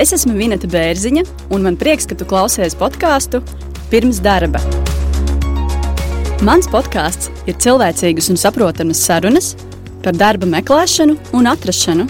[0.00, 3.42] Es esmu Vineta Bērziņa, un man prieks, ka tu klausies podkāstu
[3.92, 4.62] pirms darba.
[6.40, 9.50] Mans podkāsts ir cilvēcīgas un saprotamas sarunas
[10.00, 12.08] par darba meklēšanu un atrašanu.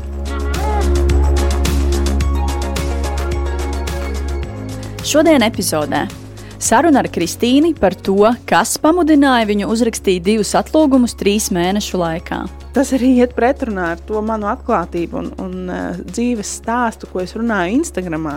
[5.10, 6.06] Šodien epizodē
[6.62, 12.44] saruna ar Kristīnu par to, kas pamudināja viņu uzrakstīt divus atlūgumus trīs mēnešu laikā.
[12.70, 17.34] Tas arī iet pretrunā ar to manu atklātību un, un uh, dzīves stāstu, ko es
[17.34, 18.28] runāju Instagram.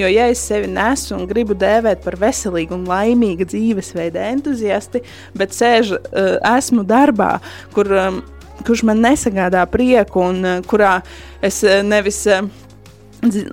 [0.00, 5.02] Jo, ja es sevi nesu un gribu dēvēt par veselīgu un laimīgu dzīvesveidu entuziasti,
[5.36, 7.34] bet sēžu, uh, esmu darbā,
[7.76, 8.22] kur, um,
[8.64, 10.98] kurš man nesagādā prieku un uh, kurā
[11.44, 12.24] es uh, nevis.
[12.26, 12.48] Uh,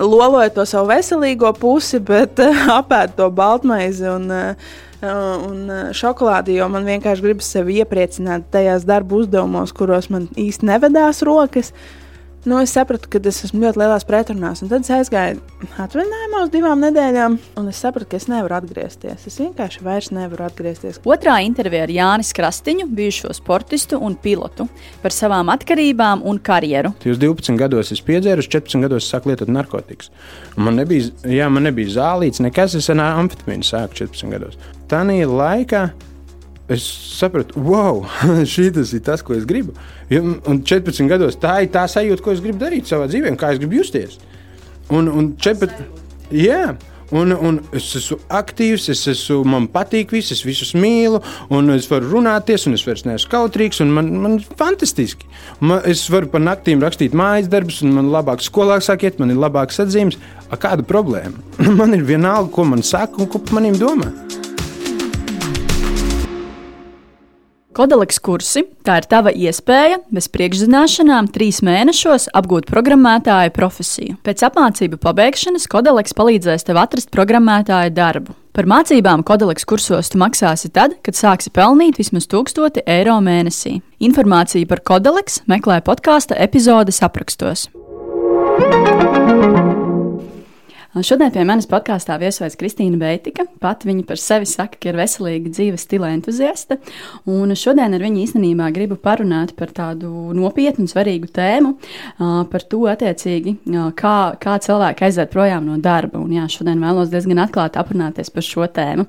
[0.01, 4.71] loloju to savu veselīgo pusi, bet uh, apēdu to baltmaizi un, uh,
[5.03, 11.23] un šokolādi, jo man vienkārši gribas sevi iepriecināt tajās darba uzdevumos, kuros man īsti nevedās
[11.27, 11.71] rokas.
[11.71, 12.08] Uh,
[12.45, 14.63] nu, es sapratu, ka es esmu ļoti lielās pretrunās.
[14.63, 15.39] Tad es aizgāju
[15.81, 19.25] atvaļinājumā uz divām nedēļām, un es sapratu, ka es nevaru atgriezties.
[19.27, 21.01] Es vienkārši vairs nevaru atgriezties.
[21.09, 24.69] Otrā intervija ar Jānis Krastiņu, bijušo sportistu un pilotu,
[25.03, 26.93] par savām atkarībām un karjeru.
[27.05, 30.11] Jūs 12 gados esat piedzēruši, 14 gados sākat lietot narkotikas.
[30.57, 34.59] Man nebija, jā, man nebija zālīts, nekas, es ar amfetamīnu sāku 14 gados.
[34.89, 35.89] Tā laikā
[36.69, 36.85] es
[37.17, 38.03] sapratu, wow,
[38.45, 39.73] šis ir tas, ko es gribu.
[40.13, 43.61] Un 14 gados tā ir tā sajūta, ko es gribu darīt savā dzīvē, kā es
[43.61, 44.19] gribu justies.
[44.93, 45.83] Un, un 14,
[46.33, 46.75] jā,
[47.11, 51.21] un, un es esmu aktīvs, es esmu, man patīk viss, es visus mīlu,
[51.53, 55.29] un es varu runāties, un es vairs neesmu kautrīgs, un man, man ir fantastiski.
[55.61, 59.41] Man, es varu pa naktīm rakstīt mājas darbus, un man labāk skolā sakiet, man ir
[59.41, 60.19] labāks atzīmes.
[60.49, 61.41] Kāda problēma?
[61.81, 64.13] man ir vienalga, ko man saka un ko par maniem domā.
[67.79, 74.17] Kodaleks kursi- tā ir tava iespēja bez priekšzināšanām trīs mēnešos apgūt programmētāja profesiju.
[74.19, 78.35] Pēc apmācību pabeigšanas Kodaleks palīdzēs tev atrast programmētāja darbu.
[78.51, 83.81] Par mācībām Kodaleks kursos tu maksāsi tad, kad sāksi pelnīt vismaz 1000 eiro mēnesī.
[84.01, 87.69] Informāciju par Kodaleks meklē podkāstu epizodes aprakstos.
[90.89, 93.43] Šodien pie manis podkāstā viesojas Kristīna Beitika.
[93.61, 96.79] Pat viņa par sevi saka, ka ir veselīga dzīves stila entuziaste.
[97.29, 101.75] Un šodien ar viņu īstenībā gribu parunāt par tādu nopietnu un svarīgu tēmu,
[102.49, 103.53] par to attiecīgi,
[103.99, 106.23] kā, kā cilvēki aiziet projām no darba.
[106.23, 109.05] Un jā, šodien vēlos diezgan atklāti aprunāties par šo tēmu.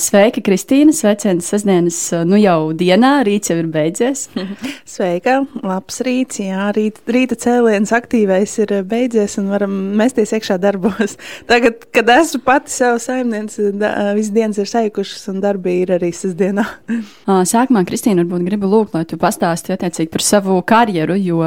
[0.00, 0.96] Sveika, Kristīna!
[0.96, 4.30] Sveiciens sestdienas, nu jau dienā, rīts jau ir beidzies.
[4.94, 5.42] Sveika!
[5.60, 6.40] Labs rīts!
[6.40, 11.16] Jā, rīt, rīta cēliens aktīvais ir beidzies un varam mesties iekšā darbos jūtos.
[11.50, 13.70] Tagad, kad esmu pati sev saimniece,
[14.16, 16.64] visas dienas ir saikušas un darbi ir arī sestdienā.
[17.52, 21.40] Sākumā, Kristīna, varbūt gribu lūgt, lai tu pastāstītu attiecīgi par savu karjeru, jo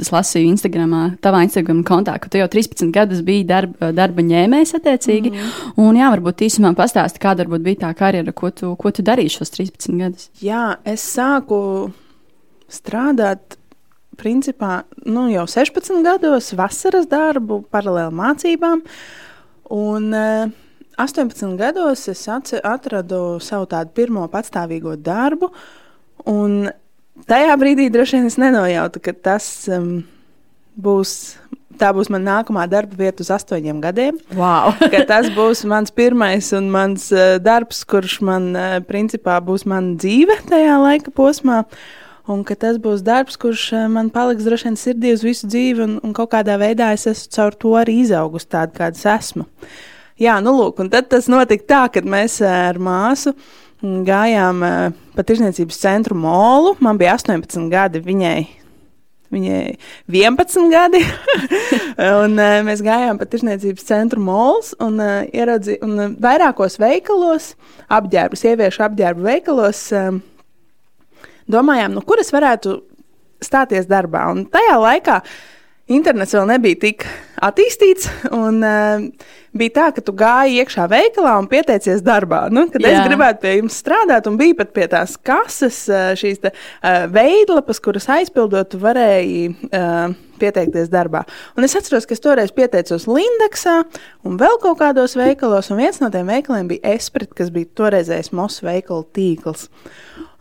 [0.00, 4.76] es lasīju Instagramā, tavā Instagram kontā, ka tu jau 13 gadus biji darba, darba ņēmējs
[4.80, 5.34] attiecīgi.
[5.34, 5.76] Mm.
[5.86, 9.38] Un jā, varbūt īsumā pastāsti, kāda varbūt bija tā karjera, ko tu, ko tu darīji
[9.38, 10.30] šos 13 gadus.
[10.42, 11.60] Jā, es sāku
[12.72, 13.56] strādāt
[14.18, 18.82] principā nu, jau 16 gados vasaras darbu, paralēli mācībām.
[19.76, 20.10] Un,
[20.96, 25.50] 18 eh, gados es atradu savu tādu pirmo patstāvīgo darbu,
[26.30, 26.70] un
[27.28, 30.00] tajā brīdī droši vien es nenojautu, ka tas um,
[30.76, 31.36] būs.
[31.76, 34.16] Tā būs mana nākamā darba vieta uz astoņiem gadiem.
[34.32, 34.72] Wow.
[35.10, 40.38] tas būs mans pirmais un mans uh, darbs, kurš man, uh, principā, būs mana dzīve
[40.48, 41.58] tajā laika posmā.
[41.66, 45.48] Uh, un ka tas būs darbs, kurš eh, man paliks droši vien sirdī uz visu
[45.50, 49.06] dzīvi, un, un kaut kādā veidā es esmu caur to arī izaugusi tāda, kāda es
[49.14, 49.46] esmu.
[50.20, 53.34] Jā, nu lūk, un tad tas notika tā, kad mēs eh, ar māsu
[53.82, 54.78] gājām eh,
[55.16, 56.76] pa tirzniecības centru molu.
[56.80, 58.38] Man bija 18 gadi, viņai
[59.32, 59.74] Viņai
[60.06, 61.00] 11 gadi,
[62.22, 67.50] un uh, mēs gājām pa tirsniecības centru mols un uh, ieraudzījām, un vairākos veikalos,
[67.90, 70.20] apģērbu, sieviešu apģērbu veikalos, uh,
[71.52, 72.78] domājām, nu, kur es varētu
[73.44, 74.26] stāties darbā.
[74.32, 75.20] Un tajā laikā
[75.92, 77.04] internets vēl nebija tik
[77.46, 78.08] attīstīts.
[78.34, 79.06] Un, uh,
[79.56, 82.46] bija tā, ka tu gāji iekšā veikalā un pieteicies darbā.
[82.52, 82.92] Nu, kad Jā.
[82.92, 87.06] es gribētu pie jums strādāt, un bija pat pie tās kases, uh, šīs te, uh,
[87.12, 91.22] veidlapas, kuras aizpildot, varēji uh, pieteikties darbā.
[91.56, 93.78] Un es atceros, ka es toreiz pieteicos Lindeksā
[94.26, 98.34] un vēl kaut kādos veikalos, un viens no tiem veikaliem bija Esprit, kas bija toreizējais
[98.36, 99.68] Mosu veikalu tīkls.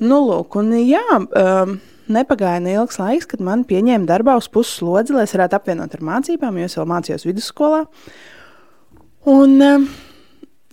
[0.04, 1.06] Nu, lūk, un jā.
[1.16, 5.96] Um, Nepagāja neilgs laiks, kad man pieņēma darbā uz puses slodzi, lai es varētu apvienot
[5.98, 7.82] ar mācībām, jo es vēl mācījos vidusskolā.
[9.32, 9.88] Un um,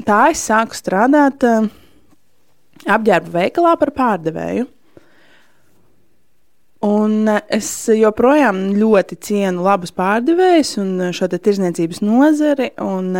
[0.04, 1.70] tā es sāku strādāt um,
[2.84, 4.68] apģērba veikalā par pārdevēju.
[6.82, 12.72] Un eh, es joprojām ļoti cienu labus pārdevējus un eh, šo tirzniecības nozari.
[12.82, 13.12] Un,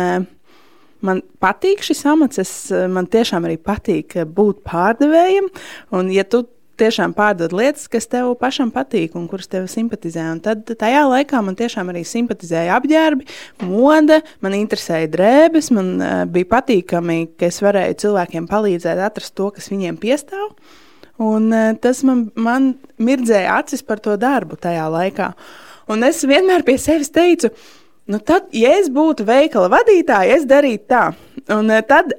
[1.03, 2.51] man patīk šis amats, es,
[2.91, 5.49] man tiešām arī patīk būt pārdevējam.
[5.95, 6.45] Un, ja tu
[6.79, 10.25] tiešām pārdod lietas, kas tev pašam patīk un kuras tev simpatizē.
[10.33, 13.27] Un tad tajā laikā man tiešām arī simpatizēja apģērbi,
[13.69, 19.51] mode, man interesēja drēbes, man uh, bija patīkami, ka es varēju cilvēkiem palīdzēt atrast to,
[19.53, 20.49] kas viņiem piestāv.
[21.21, 25.33] Un, uh, tas man, man mirdzēja acis par to darbu tajā laikā.
[25.93, 27.51] Un es vienmēr pie sevis teicu,
[28.09, 31.05] nu tad, ja es būtu veikala vadītāja, es darītu tā.
[31.53, 32.15] Un uh, tad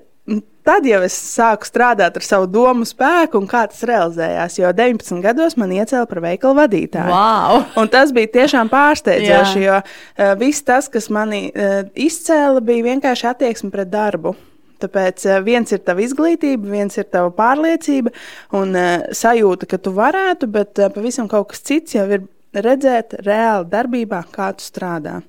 [0.64, 4.54] Tad jau es sāku strādāt ar savu domu spēku, un kā tas realizējās.
[4.62, 7.12] Jo 19 gados man iecēla par veikalu vadītāju.
[7.12, 7.66] Wow.
[7.82, 13.28] Un tas bija tiešām pārsteidzoši, jo uh, viss tas, kas manī uh, izcēla, bija vienkārši
[13.34, 14.32] attieksme pret darbu.
[14.80, 18.14] Tāpēc uh, viens ir tava izglītība, viens ir tava pārliecība
[18.56, 22.24] un uh, sajūta, ka tu varētu, bet uh, pavisam kaut kas cits jau ir
[22.56, 25.20] redzēt reāli darbībā, kā tu strādā.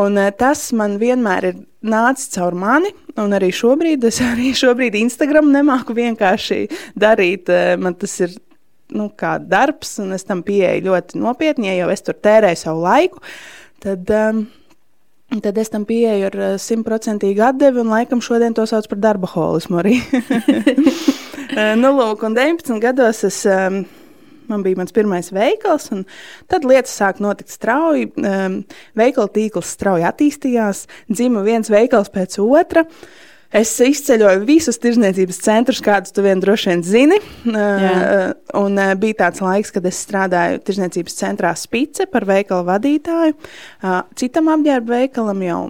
[0.00, 2.90] Un, uh, tas man vienmēr ir nācis caur mani,
[3.20, 6.64] un arī šobrīd es arī šobrīd Instagram nemāku vienkārši
[6.98, 7.52] darīt.
[7.52, 8.34] Uh, man tas ir
[8.94, 11.70] nu, kā darbs, un es tam pieeju ļoti nopietni.
[11.70, 13.22] Ja jau es tur tērēju savu laiku,
[13.82, 14.44] tad, um,
[15.40, 19.82] tad es tam pieeju ar simtprocentīgu atdevi, un laikam šodien to sauc par darba holismu
[19.82, 19.98] arī.
[21.82, 23.44] nu, lūk, un 19 gados es.
[23.48, 23.84] Um,
[24.50, 26.04] Man bija mans pirmais veikals, un
[26.50, 28.10] tad lietas sāk notikt strauji.
[28.20, 28.62] Um,
[28.98, 32.84] veikala tīkls strauji attīstījās, dzima viens veikals pēc otra.
[33.54, 37.18] Es izceļoju visus tirzniecības centrus, kādus tu vien droši vien zini.
[37.46, 43.36] Uh, un uh, bija tāds laiks, kad es strādāju tirzniecības centrā Spice par veikalu vadītāju.
[43.38, 45.60] Uh, citam apģērba veikalam jau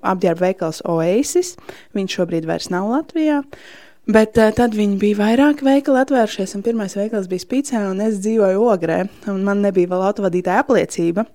[0.00, 1.58] apģērba veikals Oasis.
[1.98, 3.42] Viņš šobrīd vairs nav Latvijā.
[3.44, 8.00] Uh, Bet uh, tad viņi bija vairāk veikali atvēršies, un pirmais veikals bija Spīcē, un
[8.02, 8.98] es dzīvoju Ogrē,
[9.30, 11.26] un man nebija vēl autovadītāja apliecība.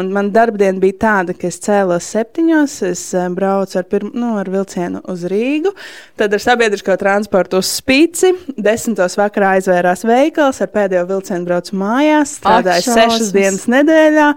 [0.00, 4.32] Un man darbdiena bija tāda, ka es cēlos septiņos, es uh, braucu ar, pirm, nu,
[4.40, 5.74] ar vilcienu uz Rīgu,
[6.20, 12.38] tad ar sabiedrisko transportu uz Spīci, desmitos vakarā aizvērās veikals, ar pēdējo vilcienu braucu mājās,
[12.40, 14.34] strādāju sešas dienas nedēļā,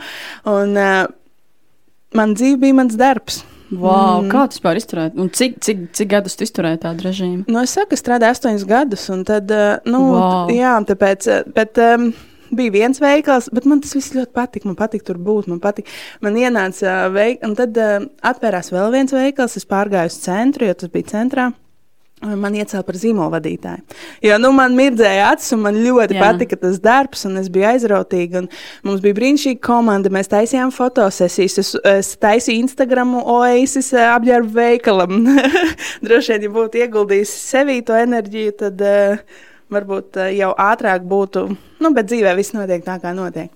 [0.51, 1.03] un uh,
[2.17, 3.45] man dzīve bija mans darbs.
[3.71, 4.29] Wow, mm.
[4.29, 5.17] Kā tas vispār izturēt?
[5.17, 7.47] Un cik, cik, cik gadus tu izturēji tādu režīmu?
[7.49, 10.53] Nu, es saku, strādāju astoņus gadus, un tad, eh, nu, wow.
[10.53, 11.81] jā, tāpēc, eh, bet.
[11.81, 12.13] Um,
[12.55, 14.69] bija viens veikals, bet man tas viss ļoti patika.
[14.69, 15.89] Man patīk tur būt, man patīk.
[16.23, 19.57] Man ienāca veikals, un tad uh, atvērās vēl viens veikals.
[19.59, 21.49] Es pārgāju uz centru, jo tas bija centrā.
[22.25, 23.97] Man iecēla par zīmola vadītāju.
[24.25, 26.23] Jo nu, man mirdzēja acis, un man ļoti Jā.
[26.23, 28.45] patika tas darbs, un es biju aizrautīga.
[28.87, 30.11] Mums bija brīnišķīga komanda.
[30.13, 31.57] Mēs taisījām fotosesijas.
[31.61, 35.19] Es, es taisīju Instagram oasis eh, apģērbu veikalam.
[36.05, 38.81] Droši vien, ja būtu ieguldījis sevī to enerģiju, tad.
[38.85, 41.45] Uh, varbūt uh, jau ātrāk būtu,
[41.81, 43.51] nu, bet dzīvē viss notiek tā, kā notiek.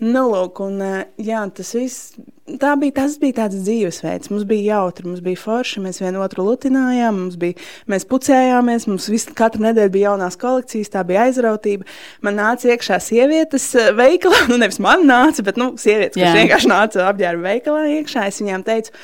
[0.00, 2.12] Nu, lūk, un uh, jā, tas viss.
[2.60, 4.32] Tā bija, tas bija tāds dzīvesveids.
[4.32, 7.54] Mums bija jautri, mums bija forši, mēs vienu otru lutinājām, mums bija,
[7.92, 11.86] mēs pucējāmies, mums visu, katru nedēļu bija jaunās kolekcijas, tā bija aizrautība.
[12.26, 17.06] Man nāca iekšā sievietes veikalā, nu nevis man nāca, bet nu, sievietes, kas vienkārši nāca
[17.12, 18.26] apģērba veikalā iekšā.
[18.32, 18.96] Es viņām teicu,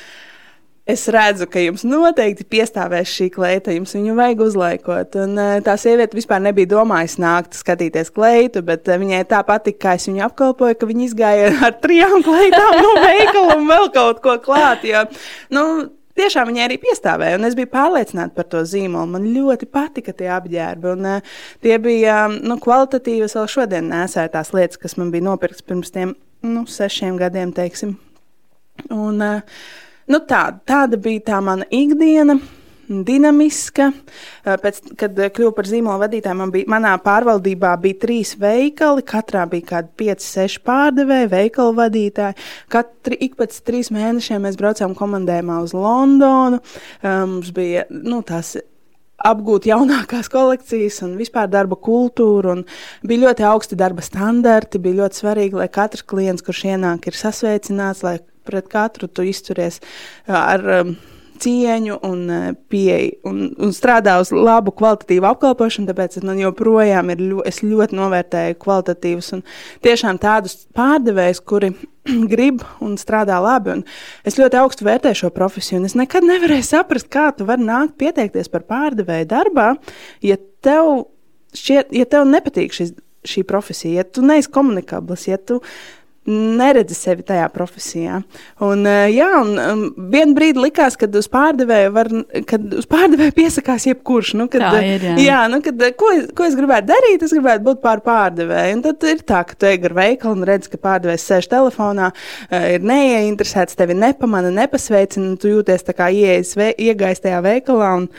[0.87, 5.17] Es redzu, ka jums noteikti piestāvēs šī kleita, jums viņu vajag uzlaikot.
[5.19, 9.81] Un, uh, tā sieviete vispār nebija domājusi nākt skatīties kleitu, bet uh, viņai tā patika,
[9.83, 14.21] kā es viņu apkalpoju, ka viņa izgāja ar trijām kleitām no veikala un vēl kaut
[14.23, 14.85] ko klāt.
[14.87, 15.01] Jo,
[15.57, 15.63] nu,
[16.15, 19.11] tiešām viņai arī piestāvēja, un es biju pārliecināta par to zīmolu.
[19.17, 23.25] Man ļoti patika tie apģērbi, un uh, tie bija nu, kvalitatīvi.
[23.27, 26.15] Es vēl šodien nesēju tās lietas, kas man bija nopirktas pirms tiem
[26.47, 27.97] nu, sešiem gadiem, teiksim.
[28.87, 29.59] Un, uh,
[30.07, 32.39] Nu, tā, tāda bija tā mana ikdiena.
[32.87, 33.89] Dinamiska.
[34.63, 39.03] Pēc, kad kļuvu par zīmola vadītāju, man bija, manā pārvaldībā bija trīs veikali.
[39.07, 42.37] Katrā bija kaut kādi 5, 6 pārdevēji, veikalu vadītāji.
[42.71, 46.61] Katru ik pēc trīs mēnešiem mēs braucām komandējumā uz Londonu.
[47.03, 48.55] Mums bija nu, tās
[49.27, 52.61] apgūt jaunākās kolekcijas un vispār darba kultūru.
[53.03, 54.79] Bija ļoti augsti darba standarti.
[54.79, 59.81] Bija ļoti svarīgi, lai katrs klients, kurš ienāk, ir sasveicināts, lai pret katru tu izturies
[60.27, 60.97] ar um,
[61.41, 62.23] cieņu un
[62.71, 67.97] pieeju un, un strādā uz labu kvalitatīvu apkalpošanu, tāpēc man joprojām ir ļo, es ļoti
[67.97, 69.43] novērtēju kvalitatīvus un
[69.85, 71.71] tiešām tādus pārdevējus, kuri
[72.33, 73.77] grib un strādā labi.
[73.77, 73.83] Un
[74.27, 77.97] es ļoti augstu vērtēju šo profesiju, un es nekad nevarēju saprast, kā tu vari nākt
[78.01, 79.73] pieteikties par pārdevēju darbā,
[80.25, 81.07] ja tev,
[81.57, 82.95] šķiet, ja tev nepatīk šis,
[83.27, 85.61] šī profesija, ja tu neesi komunikabls, ja tu
[86.27, 88.19] neredzi sevi tajā profesijā.
[88.63, 92.09] Un, eh, jā, un um, vienā brīdī likās, ka uz pārdevēju, var,
[92.49, 94.33] kad uz pārdevēju piesakās jebkurš.
[94.39, 95.15] Nu, kad, Tā ir, jā.
[95.23, 97.23] jā nu, kad, ko, ko es gribētu darīt?
[97.23, 98.77] Es gribētu būt pār pārdevēju.
[98.77, 102.11] Un tad ir tā, ka tu ej gar veikalu un redz, ka pārdevējs sēž telefonā,
[102.49, 107.93] eh, ir neieinteresēts, tevi nepamana, nepasveicina, un tu jūties tā kā iegājis tajā veikalā.
[108.01, 108.11] Un,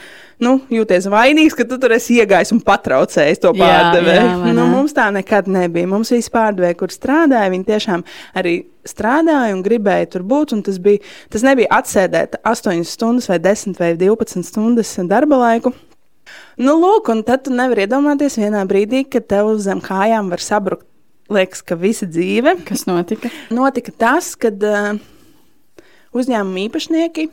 [0.44, 4.52] nu, jūties vainīgs, ka tu tur esi iegājis un patraucējis to pārdevēju.
[4.56, 5.88] Nu, mums tā nekad nebija.
[5.90, 8.04] Mums visi pārdevēji, kur strādāja, viņi tiešām
[8.38, 8.54] arī
[8.88, 10.56] strādāja un gribēja tur būt.
[10.66, 11.02] Tas, bija,
[11.32, 15.74] tas nebija atsēdēt 8 stundas, vai 10 vai 12 stundas darba laiku.
[16.60, 20.86] Nu, lūk, un tad tu nevari iedomāties vienā brīdī, kad tev zem kājām var sabrukt.
[21.28, 22.54] Liekas, ka visa dzīve.
[22.64, 23.28] Kas notika?
[23.52, 24.94] Notika tas, kad uh,
[26.16, 27.26] uzņēmuma īpašnieki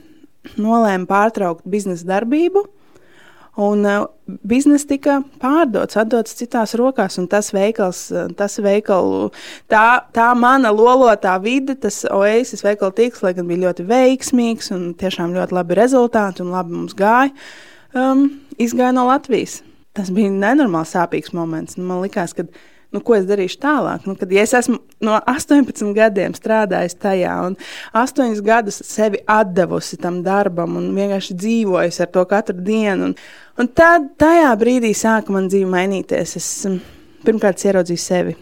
[0.60, 2.66] nolēma pārtraukt biznesa darbību
[3.56, 4.08] Un uh,
[4.44, 9.30] biznesa tika pārdots, atdots citās rokās, un tas veikals, uh, tas veikalu,
[9.72, 9.86] tā,
[10.16, 15.38] tā mana lolotā vide, tas oasis veikalu tīkls, lai gan bija ļoti veiksmīgs un tiešām
[15.38, 17.32] ļoti labi rezultāti un labi mums gāja,
[17.96, 18.28] um,
[18.60, 19.62] izgāja no Latvijas.
[19.96, 21.78] Tas bija nenormāli sāpīgs moments.
[21.80, 22.44] Man liekas, ka
[22.94, 24.06] nu, ko es darīšu tālāk.
[24.08, 27.58] Nu, kad ja es esmu no 18 gadiem strādājis tajā un
[27.94, 29.22] 8 gadus sevi
[29.56, 33.12] devusi tam darbam un vienkārši dzīvojusi ar to katru dienu.
[33.12, 33.16] Un,
[33.60, 36.36] un tad tajā brīdī sāka man dzīve mainīties.
[36.40, 36.82] Es mm,
[37.26, 38.36] pirmkārt ieraudzīju sevi.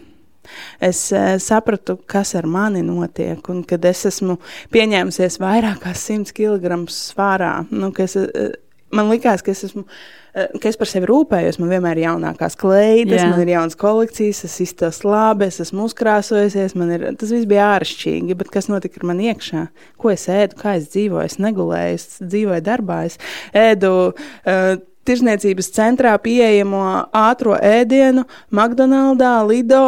[0.84, 4.38] Es e, sapratu, kas ar mani notiek, un kad es esmu
[4.74, 8.50] pieņēmusies vairāk kā 100 kg svārā, nu, es, e,
[8.94, 9.86] man likās, ka es esmu
[10.34, 11.60] ka es par sevi rūpējos.
[11.62, 13.28] Man vienmēr ir jaunākās kleitas, Jā.
[13.30, 16.74] man ir jaunas kolekcijas, es iztos labi, es esmu uzkrāsojusies.
[16.74, 19.68] Ir, tas viss bija āršķirīgi, bet kas notika ar mani iekšā?
[20.02, 21.28] Ko es ēdu, kā es dzīvoju?
[21.30, 23.22] Es negulēju, es dzīvoju darbā, es
[23.54, 23.94] ēdu.
[24.42, 26.80] Uh, Tirzniecības centrā pieejamo
[27.20, 28.22] ātrā ēdienu,
[28.56, 29.82] McDonald's, Lido,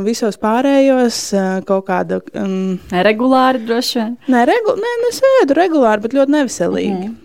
[0.00, 1.18] visos pārējos
[1.68, 2.22] kaut kāda.
[2.32, 4.14] Um, regulāri droši vien.
[4.32, 7.10] Nē, regu, nē, es ēdu regulāri, bet ļoti neveselīgi.
[7.10, 7.21] Mm.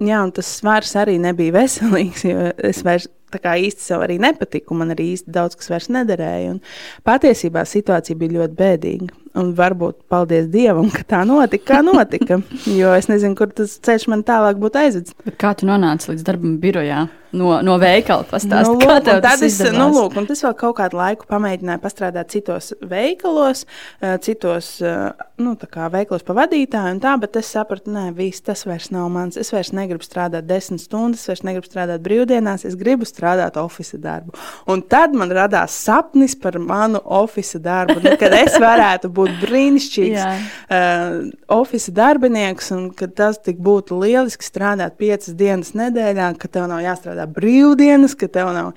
[0.00, 4.74] Jā, un tas svars arī nebija veselīgs, jo es vairs kā, īsti sev arī nepatiku.
[4.78, 6.56] Man arī īsti daudz kas vairs nederēja.
[6.56, 6.60] Un
[7.06, 9.10] patiesībā situācija bija ļoti bēdīga.
[9.40, 12.40] Un varbūt paldies Dievam, ka tā notika, kā notika.
[12.80, 15.16] jo es nezinu, kur tas ceļš man tālāk būtu aizvedis.
[15.38, 17.04] Kā tu nonāci līdz darbam birojā?
[17.36, 19.72] No, no veikala pastāstīt, nu, lūk, tas ir.
[19.74, 23.62] Nu, lūk, un tas vēl kaut kādu laiku pamēģināja pastrādāt citos veikalos,
[24.02, 25.54] eh, citos eh, nu,
[25.94, 29.38] veikalos pa vadītāju, tā, bet es sapratu, nē, viss tas vairs nav mans.
[29.40, 34.02] Es vairs negribu strādāt desmit stundas, es vairs negribu strādāt brīvdienās, es gribu strādāt oficiālu
[34.04, 34.34] darbu.
[34.70, 40.26] Un tad man radās sapnis par manu oficiālu darbu, nu, kad es varētu būt brīnišķīgs
[40.26, 41.16] uh,
[41.60, 47.19] oficiāls darbinieks, un ka tas būtu lieliski strādāt piecas dienas nedēļā, ka tev nav jāstrādā
[47.28, 48.72] brīvdienas, ka tev nav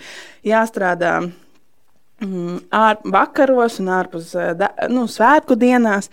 [0.48, 6.10] jāstrādā mm, ār, vakaros un ārpus uh, da, nu, svētku dienās.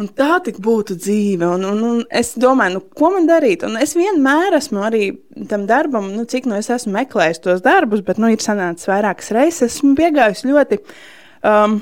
[0.00, 1.44] Un tā tik būtu dzīve.
[1.44, 3.66] Un, un, un es domāju, nu, ko man darīt.
[3.68, 5.10] Un es vienmēr esmu arī
[5.50, 9.28] tam darbam, nu, cik nu es esmu meklējis tos darbus, bet nu, ir sanācis vairākas
[9.36, 9.76] reizes.
[9.76, 11.76] Esmu piegājis ļoti um,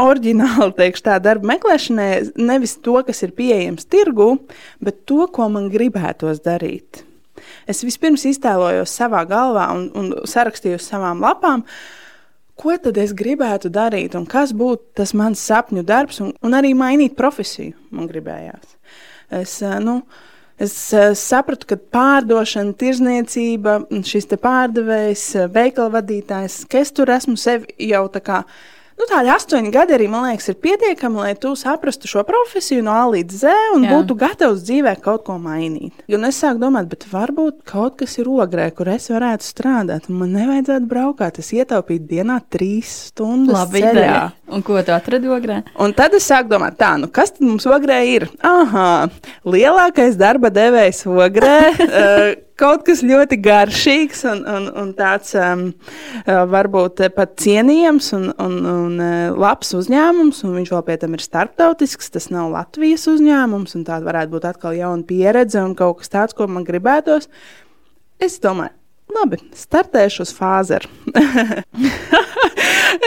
[0.00, 4.34] oriģināli teikšu, tā darba meklēšanai nevis to, kas ir pieejams tirgu,
[4.82, 7.04] bet to, ko man gribētos darīt.
[7.70, 11.64] Es vispirms iztēlojos savā galvā un, un sarakstīju uz savām lapām,
[12.60, 16.74] ko tad es gribētu darīt un kas būtu tas mans sapņu darbs, un, un arī
[16.78, 18.78] mainīt profesiju man gribējās.
[19.42, 20.02] Es, eh, nu,
[20.54, 23.72] Es uh, sapratu, ka pārdošana, tirzniecība,
[24.06, 28.44] šis pārdevējs, eh, veikala vadītājs, ka es tur esmu sevi jau tā kā
[28.94, 32.92] Nu, tādi astoņi gadi arī, man liekas, ir pietiekami, lai tu saprastu šo profesiju no
[32.94, 33.90] A līdz Z un Jā.
[33.96, 36.04] būtu gatavs dzīvē kaut ko mainīt.
[36.14, 40.06] Un es sāku domāt, bet varbūt kaut kas ir ogrē, kur es varētu strādāt.
[40.08, 43.58] Man nevajadzētu braukāt, es ietaupītu dienā trīs stundas.
[43.64, 44.22] Labi, ceļā.
[44.54, 45.58] Un ko tu atradi ogrē?
[45.82, 48.28] Un tad es sāku domāt, tā, nu kas tad mums ogrē ir?
[48.46, 48.88] Aha,
[49.42, 51.58] lielākais darba devējs ogrē.
[51.82, 55.66] uh, kaut kas ļoti garšīgs un, un, un tāds um,
[56.22, 60.44] uh, varbūt pat cienījams un, un, un uh, labs uzņēmums.
[60.46, 62.12] Un viņš vēl pie tam ir starptautisks.
[62.14, 66.36] Tas nav Latvijas uzņēmums, un tā varētu būt atkal jauna pieredze un kaut kas tāds,
[66.36, 67.30] ko man gribētos.
[68.22, 68.74] Es domāju,
[69.14, 70.90] labi, startēšu uz fāzeru.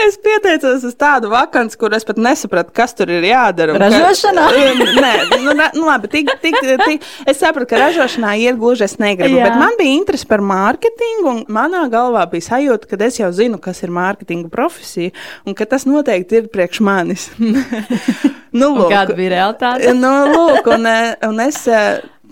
[0.06, 3.76] es pieteicos uz tādu vakanci, kur es pat nesapratu, kas tur ir jādara.
[3.80, 4.46] Ražošanā?
[4.52, 5.12] Ka, nē,
[5.44, 9.38] nu, nu, labi, tik, tik, tik, es sapratu, ka ražošanā iet gluži es negribu.
[9.40, 9.48] Jā.
[9.48, 13.60] Bet man bija interese par mārketingu, un manā galvā bija sajūta, ka es jau zinu,
[13.62, 15.14] kas ir mārketinga profesija,
[15.46, 17.28] un ka tas noteikti ir priekš manis.
[18.58, 19.96] nu, lūk, kāda bija realitāte?
[19.96, 20.88] nu, lūk, un,
[21.30, 21.64] un es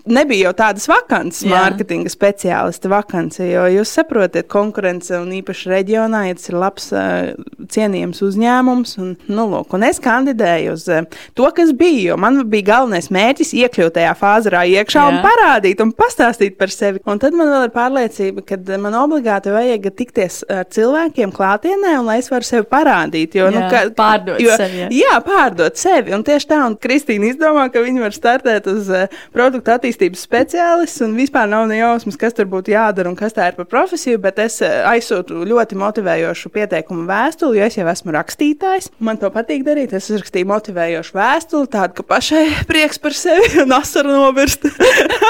[0.07, 1.57] nebija jau tādas vakances, Jā.
[1.57, 7.33] mārketinga speciālista vakance, jo jūs saprotat, konkurence un īpaši reģionā, ja tas ir labs, uh,
[7.73, 8.97] cienījams uzņēmums.
[9.03, 11.05] Un, nu, lūk, un es kandidēju uz uh,
[11.37, 15.11] to, kas bija, man bija galvenais mērķis iekļūt tajā fāzē iekšā Jā.
[15.11, 17.03] un parādīt un pastāstīt par sevi.
[17.09, 22.11] Un tad man vēl ir pārliecība, ka man obligāti vajag tikties ar cilvēkiem klātienē, un
[22.11, 23.37] lai es varu sevi parādīt.
[23.37, 24.91] Jo, nu, Jā, ka, pārdot jo, sevi, jā.
[24.97, 26.15] Jā, pārdot sevi.
[26.17, 31.07] Un tieši tā, un Kristīna izdomā, ka viņi var startēt uz uh, produktu attīstības speciālistu,
[31.07, 34.19] un vispār nav ne jausmas, kas tur būtu jādara un kas tā ir par profesiju,
[34.21, 38.91] bet es uh, aizsūtu ļoti motivējošu pieteikumu vēstuli, jo es jau esmu rakstītājs.
[39.01, 39.95] Man to patīk darīt.
[39.97, 44.69] Es uzrakstīju motivējošu vēstuli, tādu, ka pašai prieks par sevi un asaru nobirst,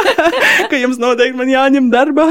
[0.70, 2.28] ka jums noteikti man jāņem darbā.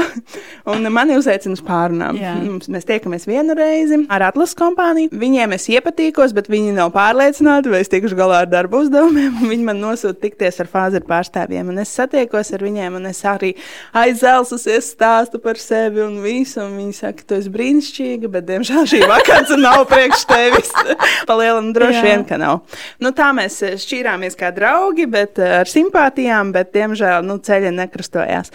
[0.68, 2.18] Un mani uzaicina uz pārunām.
[2.20, 2.34] Jā.
[2.72, 5.12] Mēs tiekamies vienu reizi ar atlases kompāniju.
[5.16, 9.40] Viņiem es iepatīkos, bet viņi nav pārliecināti, vai es tikšu galā ar darbu uzdevumiem.
[9.46, 11.70] Viņi man nosūta tikties ar fāzeru pārstāvjiem.
[11.72, 11.92] Un es
[12.26, 13.54] satiekos ar viņiem, un es arī
[13.94, 16.60] aizelsusies stāstu par sevi un visu.
[16.64, 20.72] Un viņi saka, tu esi brīnišķīga, bet diemžēl šī vakance nav priekš tevis.
[21.28, 22.04] Palielam droši Jā.
[22.04, 22.64] vien, ka nav.
[23.00, 27.74] Nu, tā mēs eh, šķīrāmies kā draugi, bet eh, ar simpātijām, bet diemžēl nu, ceļi
[27.76, 28.52] nekrustojās.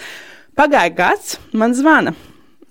[0.57, 2.13] Pagāja gads, man zvana.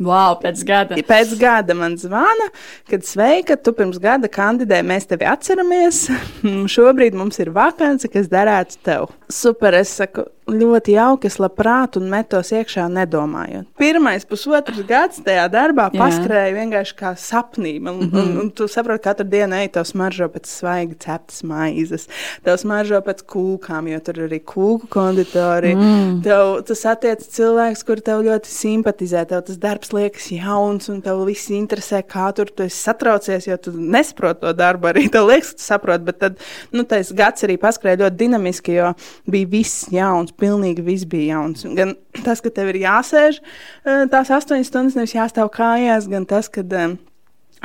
[0.01, 0.97] Wow, pēc gada.
[1.05, 2.47] Pēc gada man zvana,
[2.89, 6.07] kad sveika, tu pirms gada kandidēji, mēs tevi atceramies.
[6.75, 9.11] Šobrīd mums ir vakance, kas derētu tev.
[9.29, 13.69] Super, es saku, ļoti jauki, es labprāt un metos iekšā nedomājot.
[13.81, 16.01] Pirmais pusotrs gads tajā darbā Jā.
[16.01, 17.77] paskrēja vienkārši kā sapnī.
[17.81, 22.07] Un, un, un tu saproti, katru dienu ej, tev smaržo pēc svaigi ceptas maizes,
[22.47, 25.73] tev smaržo pēc kūkām, jo tur ir arī kūku konditori.
[25.79, 26.21] Mm.
[26.27, 31.25] Tev tas attiec cilvēks, kur tev ļoti simpatizē, tev tas darbs liekas jauns, un tev
[31.29, 34.91] viss interesē, kā tur tu esi satraucies, jo tu nesaproti to darbu.
[34.93, 36.41] Arī tev liekas, ka tu saproti, bet tad,
[36.75, 38.93] nu, tas gads arī paskrēja ļoti dinamiski, jo
[39.31, 41.67] bija viss jauns, pilnīgi viss bija jauns.
[41.77, 41.95] Gan
[42.25, 46.65] tas, ka tev ir jāsēž eh, tās astoņas stundas, nevis jāstāv kājās, gan tas, ka
[46.65, 46.97] eh,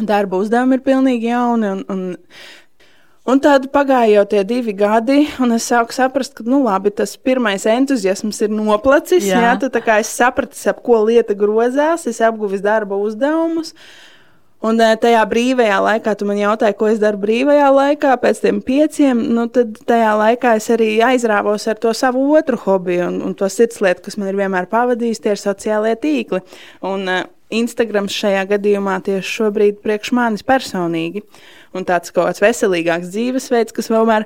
[0.01, 1.73] darba uzdevumi ir pilnīgi jauni.
[1.77, 2.05] Un, un,
[3.25, 7.15] Un tad pagāja jau tie divi gadi, un es sāku saprast, ka nu, labi, tas
[7.17, 9.25] pirmais entuziasms ir noplacis.
[9.25, 9.39] Jā.
[9.41, 9.53] Jā.
[9.63, 13.73] Tad, es sapratu, ap ko lieta grozās, es apguvu darba uzdevumus.
[14.63, 18.61] Un eh, tajā brīvajā laikā, tu man jautāji, ko es daru brīvajā laikā, pēc tam
[18.65, 23.35] pieciem, nu, tad tajā laikā es arī aizrāvos ar to savu otru hobiju un, un
[23.37, 26.41] to sirdslietu, kas man ir vienmēr pavadījis, tie ir sociālie tīkli.
[26.87, 31.21] Un, uh, Instagrams šajā gadījumā tieši šobrīd priekš manis personīgi.
[31.75, 34.25] Un tāds kaut kāds veselīgāks dzīvesveids, kas vienmēr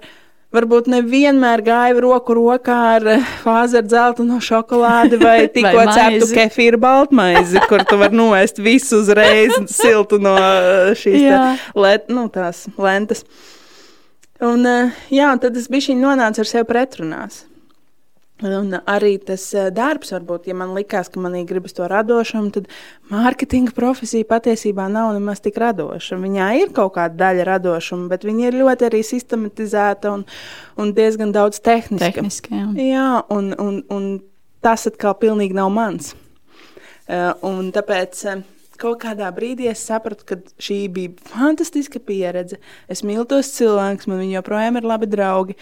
[0.55, 6.81] varbūt nevienmēr gāja roku rokā ar eh, fāzi zelta no šokolādi vai tikko ceptu kefīru
[6.81, 12.65] baltmaizi, kur tu vari noēst visu uzreiz siltu no eh, šīs te let, nu, tās
[12.77, 13.25] lentas.
[14.39, 17.43] Un, eh, jā, tad es biju nonācis ar sevi pretrunās.
[18.39, 22.69] Un arī tas eh, darbs, varbūt, ja man likās, ka manī gribas to radošumu, tad
[23.11, 26.15] mārketinga profesija patiesībā nav nemaz tik radoša.
[26.23, 30.23] Viņā ir kaut kāda daļa radošuma, bet viņa ir ļoti arī sistematizēta un,
[30.79, 32.13] un diezgan daudz tehniska.
[32.15, 32.69] Tehniski, jā.
[32.79, 34.07] Jā, un, un, un
[34.63, 36.13] tas atkal pilnīgi nav mans.
[37.09, 38.41] Uh, un tāpēc uh,
[38.79, 42.59] kaut kādā brīdī es sapratu, ka šī bija fantastiska pieredze.
[42.87, 45.57] Es mīlu tos cilvēkus, man viņi joprojām ir labi draugi,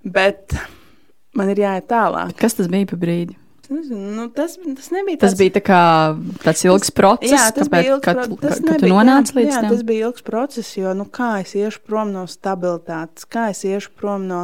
[0.00, 0.56] bet
[1.34, 2.34] man ir jāiet tālāk.
[2.40, 3.36] Kas tas bija pa brīdi?
[3.72, 5.80] Nu, tas, tas nebija Tas bija tā kā
[6.44, 9.32] tāds ilgs process, Jā, tas kāpēc, ilgs kad, pro- kad, tas kad tu nebija- nonāci
[9.32, 9.68] jā, līdz tam.
[9.72, 13.94] Tas bija ilgs process, jo nu, kā es iešu prom no stabilitātes, kā es iešu
[13.96, 14.42] prom no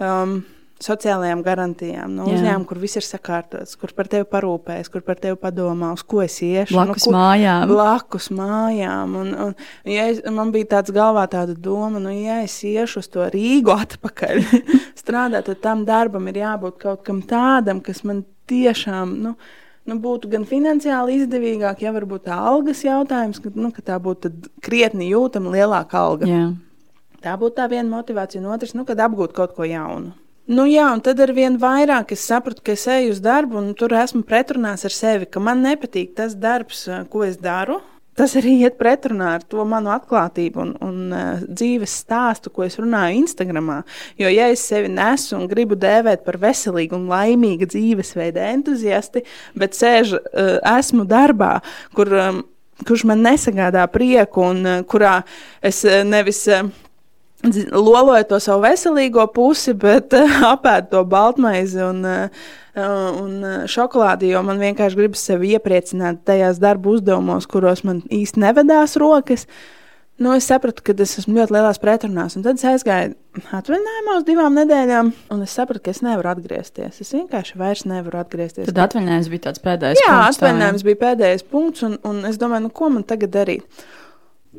[0.00, 0.40] um,
[0.82, 5.34] sociālajām garantijām, no uzņēmuma, kur viss ir sakārtots, kur par tevi parūpēs, kur par tevi
[5.40, 6.76] padomā, uz ko es iešu.
[6.76, 7.64] Blakus nu, kur- mājām.
[7.72, 9.16] Blakus mājām.
[9.22, 9.54] Un, un,
[9.90, 13.74] ja es, man bija tāds galvā tāda doma, nu, ja es iešu uz to Rīgu
[13.84, 14.42] atpakaļ
[14.98, 19.16] strādāt, tad tam darbam ir jābūt kaut kam tādam, kas man tiešām.
[19.28, 19.38] Nu,
[19.88, 24.28] Nu, būtu gan finansiāli izdevīgāk, ja varbūt tā algas jautājums, ka, nu, ka tā būtu
[24.60, 26.28] krietni jūtama lielāka alga.
[26.28, 26.42] Jā.
[27.24, 30.12] Tā būtu tā viena motivācija, un otrs, nu, kad apgūt kaut ko jaunu.
[30.48, 33.74] Nu, jā, un tad ar vien vairāk es sapratu, ka es eju uz darbu, un
[33.76, 37.82] tur esmu pretrunās ar sevi, ka man nepatīk tas darbs, eh, ko es daru.
[38.16, 42.74] Tas arī iet pretrunā ar to manu atklātību un, un uh, dzīves stāstu, ko es
[42.80, 43.68] runāju Instagram.
[44.18, 49.22] Jo, ja es sevi nesu un gribu dēvēt par veselīgu un laimīgu dzīvesveidu entuziasti,
[49.54, 51.60] bet sēžu, uh, esmu darbā,
[51.94, 52.42] kur, um,
[52.88, 55.20] kurš man nesagādā prieku un uh, kurā
[55.62, 56.42] es uh, nevis.
[56.50, 56.72] Uh,
[57.72, 62.52] loloju to savu veselīgo pusi, bet uh, apēdu to baltmaizi un, uh,
[63.22, 68.42] un uh, šokolādi, jo man vienkārši gribas sevi iepriecināt tajās darba uzdevumos, kuros man īsti
[68.42, 69.46] nevedās rokas.
[70.18, 72.34] Nu, es sapratu, ka es esmu ļoti lielās pretrunās.
[72.34, 73.12] Un tad es aizgāju
[73.54, 76.98] atvaļinājumā uz divām nedēļām, un es sapratu, ka es nevaru atgriezties.
[77.04, 78.66] Es vienkārši vairs nevaru atgriezties.
[78.66, 80.02] Tad atvaļinājums bija tāds pēdējais.
[80.02, 83.86] Jā, punkts, atvaļinājums bija pēdējais punkts, un, un es domāju, nu, ko man tagad darīt.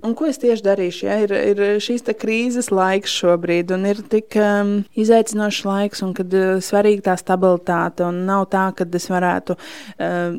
[0.05, 1.01] Un ko es tieši darīšu?
[1.07, 1.17] Ja?
[1.25, 6.59] Ir, ir šīs krīzes laiks šobrīd, un ir tik um, izaicinošs laiks, un kad uh,
[6.63, 9.57] svarīga tā stabilitāte, un nav tā, ka es varētu.
[9.97, 10.37] Uh,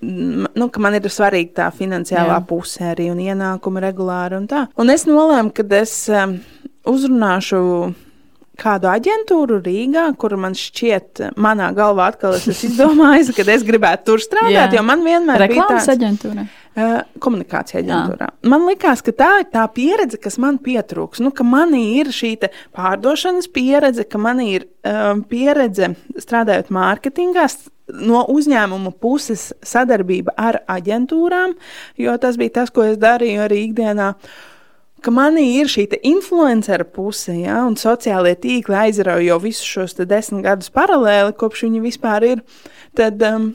[0.00, 2.44] nu, ka man ir svarīga tā finansiālā Jā.
[2.46, 4.64] puse arī un ienākumi regulāri un tā.
[4.80, 6.38] Un es nolēmu, ka es um,
[6.88, 7.60] uzrunāšu
[8.60, 14.12] kādu aģentūru Rīgā, kur man šķiet, manā galvā atkal es esmu izdomājis, ka es gribētu
[14.12, 16.46] tur strādāt, jo man vienmēr Reklāmas bija tāds aģentūra.
[16.78, 18.28] Uh, komunikācija aģentūrā.
[18.30, 18.48] Jā.
[18.52, 21.18] Man liekas, ka tā ir tā pieredze, kas man pietrūks.
[21.18, 22.36] Nu, ka man ir šī
[22.78, 27.48] pārdošanas pieredze, ka man ir uh, pieredze strādājot mārketingā,
[27.98, 31.56] no uzņēmuma puses sadarbība ar aģentūrām,
[31.98, 34.12] jo tas bija tas, ko es darīju arī ikdienā.
[35.00, 40.44] Ka manī ir šī influencer puse, ja, un sociālie tīkli aizrauja jau visus šos desmit
[40.44, 42.42] gadus paralēli, kopš viņi vispār ir.
[42.94, 43.54] Tad, um,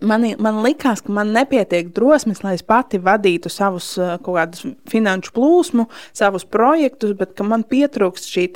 [0.00, 4.64] man, man likās, ka man nepietiek drosmes, lai es pati vadītu savus uh, kaut kādus
[4.90, 8.46] finanšu plūsmu, savus projektus, bet ka man pietrūkst šī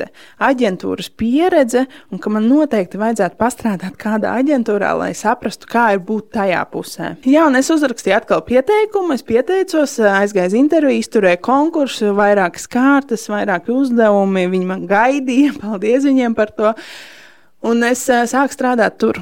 [0.42, 6.30] aģentūras pieredze un ka man noteikti vajadzētu pastrādāt kādā aģentūrā, lai saprastu, kā ir būt
[6.38, 7.12] tajā pusē.
[7.28, 13.28] Jā, un es uzrakstīju atkal pieteikumu, es pieteicos, aizgāju uz interviju, izturēju konkursu, vairākas kārtas,
[13.32, 16.72] vairāki uzdevumi, viņi man gaidīja, paldies viņiem par to.
[17.68, 19.20] Un es uh, sāku strādāt tur.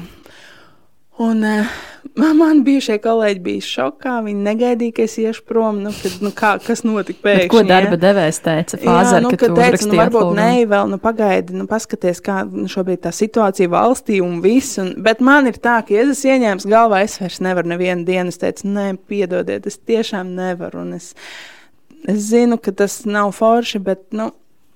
[1.19, 1.73] Un, uh,
[2.17, 4.17] Man bija šie kolēģi, bija šokā.
[4.25, 5.79] Viņi negaidīja, ka es iešu prom.
[5.85, 7.45] Nu, kad, nu, kā, kas notika pēkšņi?
[7.45, 8.79] Bet ko darba devējs teica?
[8.81, 12.65] Fāzer, jā, nu, ka teica, nu, varbūt nē, vēl nu, pagaidi, nu, paskaties, kā nu,
[12.71, 14.79] šobrīd tā situācija valstī un viss.
[14.81, 18.33] Un, bet man ir tā, ka, ja es ieņēmu galvā, es vairs nevaru nevienu dienu.
[18.33, 20.83] Es teicu, nē, piedodiet, es tiešām nevaru.
[20.83, 21.13] Un es,
[22.11, 24.33] es zinu, ka tas nav forši, bet, nu,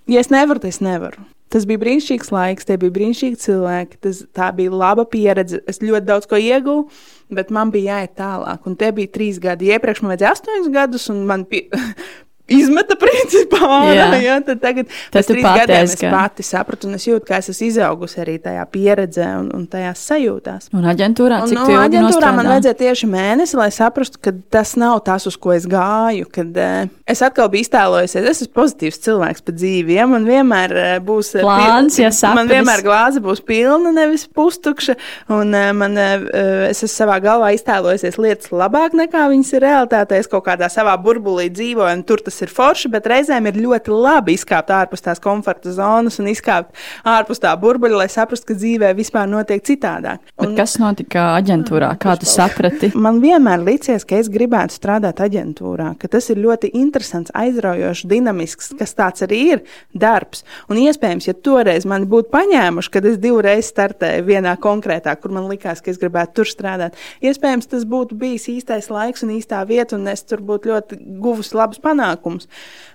[0.08, 1.28] ja es nevaru, tad es nevaru.
[1.56, 4.00] Tas bija brīnišķīgs laiks, tie bija brīnišķīgi cilvēki.
[4.04, 5.62] Tas, tā bija laba pieredze.
[5.72, 6.90] Es ļoti daudz ko ieguvu,
[7.32, 8.68] bet man bija jāiet tālāk.
[8.68, 9.70] Un te bija trīs gadi.
[9.72, 11.64] Iepriekš man vajadzēja astoņus gadus, un man pie,
[12.52, 14.10] izmeta principā ārā.
[14.22, 14.38] Ja?
[14.46, 18.22] Tad tagad ir pateicis, ka es pati sapratu, un es jūtu, ka es esmu izaugusi
[18.22, 20.70] arī tajā pieredzē un, un tajās sajūtās.
[20.76, 22.34] Un aģentūrā, cik un, no, aģentūrā nostrādā?
[22.38, 26.30] man vajadzēja tieši mēnesi, lai saprastu, ka tas nav tas, uz ko es gāju.
[26.36, 29.98] Kad uh, es atkal biju iztēlojusies, es esmu pozitīvs cilvēks pa dzīvi.
[29.98, 30.08] Ja?
[30.10, 32.44] Man vienmēr uh, būs uh, plāns, ja sapnis.
[32.44, 34.98] Man vienmēr glāze būs pilna, nevis pustukša.
[35.34, 36.30] Un uh, man, uh,
[36.70, 40.22] es esmu savā galvā iztēlojusies lietas labāk nekā viņas ir realitātē.
[40.22, 43.60] Es kaut kādā savā burbulī dzīvoju, un tur tas tas ir forši, bet reizēm ir
[43.64, 46.76] ļoti labi izkāpt ārpus tās komforta zonas un izkāpt
[47.08, 50.20] ārpus tā burbuļa, lai saprastu, ka dzīvē vispār notiek citādāk.
[50.36, 51.94] Un, bet kas notika aģentūrā?
[52.02, 52.92] Kā tu saprati?
[53.06, 58.74] Man vienmēr licies, ka es gribētu strādāt aģentūrā, ka tas ir ļoti interesants, aizraujošs, dinamisks,
[58.80, 59.64] kas tāds arī ir
[59.96, 60.44] darbs.
[60.72, 65.48] Un iespējams, ja toreiz mani būtu paņēmuši, kad es divreiz startēju vienā konkrētā, kur man
[65.52, 69.96] likās, ka es gribētu tur strādāt, iespējams, tas būtu bijis īstais laiks un īstā vieta,
[69.96, 72.50] un es tur būtu ļoti guvusi labus panākumus panākums.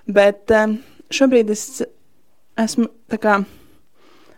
[0.07, 0.79] Bet um,
[1.11, 1.81] šobrīd es
[2.59, 2.89] esmu
[3.21, 3.41] kā,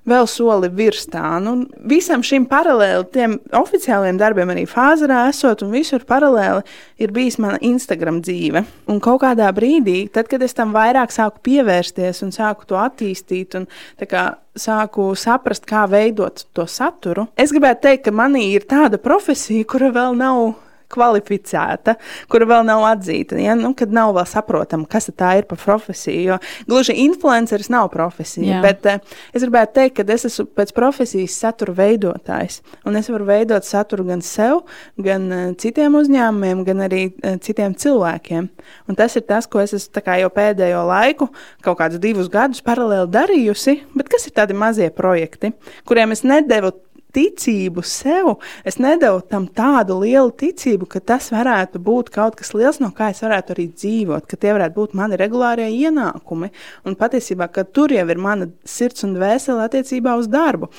[0.06, 1.40] vēl soli virs tā.
[1.40, 6.64] Nu, visam šim paralēli, tiem oficiāliem darbiem, arī fāzerā esot un visur paralēli,
[7.00, 8.66] ir bijis mana Instagram dzīve.
[8.92, 13.56] Un kaut kādā brīdī, tad, kad es tam vairāk sāku pievērsties un sāku to attīstīt,
[13.56, 13.68] un
[14.10, 14.26] kā,
[14.60, 19.90] sāku saprast, kā veidot to saturu, es gribētu teikt, ka manī ir tāda profesija, kura
[19.96, 20.54] vēl nav
[20.94, 21.98] kvalificēta,
[22.32, 23.38] kura vēl nav atzīta.
[23.42, 23.58] Ja?
[23.60, 26.22] Nu, kad nav vēl saprotama, kas tā ir par profesiju.
[26.24, 28.62] Jo gluži influenceris nav profesija, Jā.
[28.64, 32.62] bet uh, es gribētu teikt, ka es esmu pēc profesijas satura veidotājs.
[32.88, 34.64] Un es varu veidot saturu gan sev,
[35.02, 38.50] gan uh, citiem uzņēmumiem, gan arī uh, citiem cilvēkiem.
[38.90, 41.30] Un tas ir tas, ko es esmu jau pēdējo laiku,
[41.66, 43.80] kaut kādus divus gadus paralēli darījusi.
[43.98, 45.54] Bet kas ir tādi mazie projekti,
[45.88, 46.74] kuriem es nedevu
[47.13, 48.34] ticību sev,
[48.65, 53.12] es nedevu tam tādu lielu ticību, ka tas varētu būt kaut kas liels, no kā
[53.13, 56.52] es varētu arī dzīvot, ka tie varētu būt mani regulārie ienākumi.
[56.88, 60.71] Un patiesībā, ka tur jau ir mana sirds un dvēsele attiecībā uz darbu.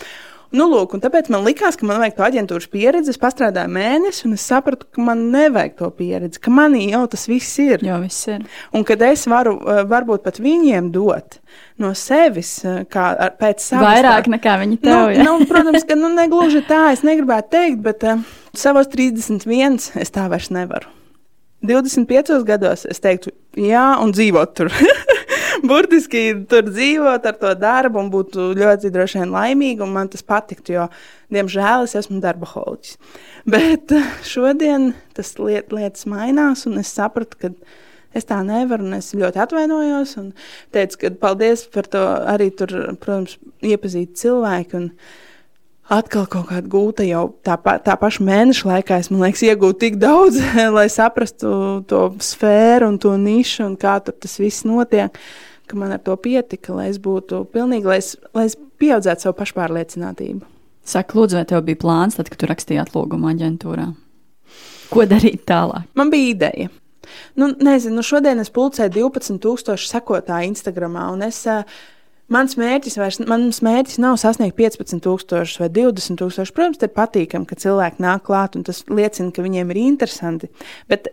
[0.55, 3.11] Nu, lūk, tāpēc man likās, ka man vajag to aģentūras pieredzi.
[3.11, 7.27] Es strādāju mēnesi, un es sapratu, ka man nevajag to pieredzi, ka manī jau tas
[7.27, 7.83] viss ir.
[7.83, 8.45] Jau viss ir.
[8.75, 11.41] Un kad es varu eh, varbūt pat viņiem dot
[11.83, 13.89] no sevis, eh, kā pēc savas.
[13.89, 15.15] Vairāk tā, nekā viņi tev.
[15.19, 18.23] Nu, nu, protams, ka nu, negluži tā, es negribētu teikt, bet uh,
[18.55, 20.93] savos 31 es tā vairs nevaru.
[21.65, 24.71] 25 gados es teiktu, jā, un dzīvot tur.
[25.69, 29.89] burtiski tur dzīvot ar to darbu un būtu ļoti droši vien laimīga.
[29.89, 30.89] Man tas patiktu, jo,
[31.35, 32.99] diemžēl, es esmu darba holiķis.
[33.49, 33.95] Bet
[34.27, 37.57] šodien tas liet, lietas mainās, un es sapratu, ka
[38.15, 40.13] Es tā nevaru, un es ļoti atvainojos.
[40.21, 40.29] Un
[40.71, 42.71] teicu, ka paldies par to arī tur,
[43.03, 44.79] protams, iepazīt cilvēku.
[44.79, 44.85] Un,
[45.93, 49.01] atkal kaut kāda gūta jau tā, pa, tā paša mēneša laikā.
[49.03, 50.39] Es domāju, iegūtu tik daudz,
[50.77, 55.19] lai saprastu to sfēru un to nišu un kā tur tas viss notiek.
[55.71, 59.39] Ka man ar to pietika, lai es būtu pilnīgi, lai es, lai es pieaudzētu savu
[59.39, 60.45] pašpārliecinātību.
[60.85, 63.87] Saka, lūdzu, vai tev bija plāns, tad, kad tu rakstīji atlūgumu aģentūrā?
[64.93, 65.89] Ko darīt tālāk?
[65.97, 66.69] Man bija ideja.
[67.41, 71.65] Nu, nezinu, nu šodien es pulcēju 12,000 sekotāju Instagram, un es uh,
[72.33, 76.55] Mans mērķis, vairs, mans mērķis nav sasniegt 15,000 vai 20,000.
[76.57, 80.49] Protams, ir patīkami, ka cilvēki nāk klāt, un tas liecina, ka viņiem ir interesanti.
[80.89, 81.11] Bet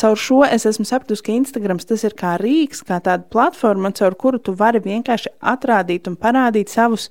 [0.00, 4.16] caur šo es esmu sapratusi, ka Instagram tas ir kā rīks, kā tāda platforma, caur
[4.18, 7.08] kuru tu vari vienkārši atrādīt un parādīt savus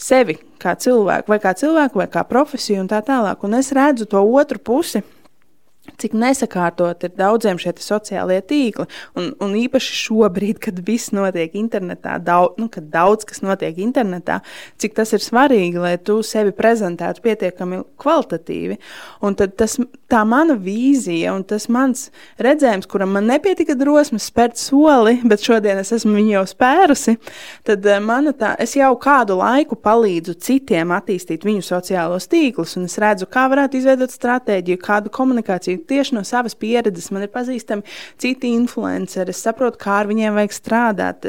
[0.00, 3.42] sevi kā cilvēku, vai kā cilvēku, vai kā profesiju, un tā tālāk.
[3.44, 5.02] Un es redzu to otru pusi
[6.00, 8.86] cik nesakārtot ir daudziem šie sociālie tīkli.
[9.18, 14.40] Un, un īpaši šobrīd, kad viss notiek internetā, daudz, nu, kad daudz kas notiek internetā,
[14.80, 18.78] cik tas ir svarīgi, lai tu sevi prezentētu pietiekami kvalitatīvi.
[19.26, 19.78] Un tas,
[20.10, 22.08] tā mana vīzija un tas mans
[22.42, 27.16] redzējums, kuram man nepietika drosmes spērt soli, bet šodien es esmu viņu jau spērusi,
[27.66, 32.98] tad eh, tā, es jau kādu laiku palīdzu citiem attīstīt viņu sociālos tīklus, un es
[33.00, 37.10] redzu, kā varētu izveidot stratēģiju, kādu komunikāciju tieši no savas pieredzes.
[37.14, 37.86] Man ir pazīstami
[38.20, 41.28] citi influenceri, es saprotu, kā ar viņiem vajag strādāt.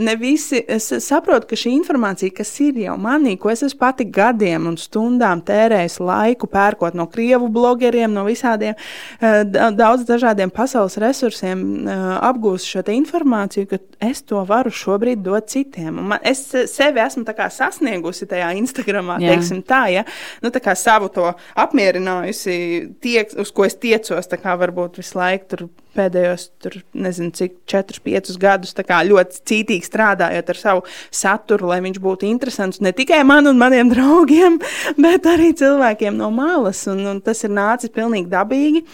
[0.00, 4.06] Ne visi, es saprotu, ka šī informācija, kas ir jau manī, ko es esmu pati
[4.12, 9.42] gadiem un stundām tērējis laiku, pērkot no krievu blogeriem, no visādiem eh,
[9.76, 13.78] daudz dažādiem pasaules resursiem, eh, apgūst šo informāciju, ka
[14.10, 15.98] es to varu šobrīd dot citiem.
[16.00, 19.34] Un man, es sevi esmu sasniegusi tajā Instagramā, Jā.
[19.34, 20.04] teiksim tā, ja?
[20.42, 22.56] nu, tā kā savu to apmierinājusi,
[23.02, 24.28] tiek, uz ko es tiecos,
[24.60, 25.62] varbūt visu laiku tur
[25.96, 31.98] pēdējos, tur, nezinu, cik 4, 5 gadus ļoti cītīgi strādājot ar savu saturu, lai viņš
[32.02, 34.60] būtu interesants ne tikai man un maniem draugiem,
[35.04, 36.86] bet arī cilvēkiem no malas.
[36.90, 38.84] Un, un tas ir nācis pilnīgi dabīgi.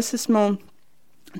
[0.00, 0.58] Es esmu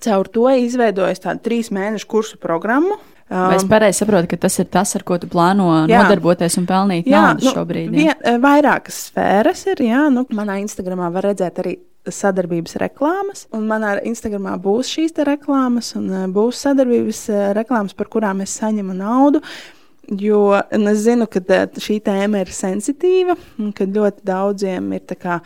[0.05, 3.01] caur to izveidojis tādu trīs mēnešu kursu programmu.
[3.31, 6.01] Vai es pareizi saprotu, ka tas ir tas, ar ko tu plāno jā.
[6.03, 7.95] nodarboties un pelnīt jā, naudu nu, šobrīd?
[7.95, 9.85] Jā, vien, vairākas sfēras ir.
[9.87, 11.77] Jā, nu, manā Instagramā var redzēt arī
[12.11, 13.45] sadarbības reklāmas.
[13.55, 18.57] Un manā Instagramā būs šīs reklāmas, un e, būs sadarbības e, reklāmas, par kurām es
[18.59, 19.43] saņemu naudu.
[20.19, 25.39] Jo es zinu, ka šī tēma ir sensitīva, un ka ļoti daudziem ir, kā,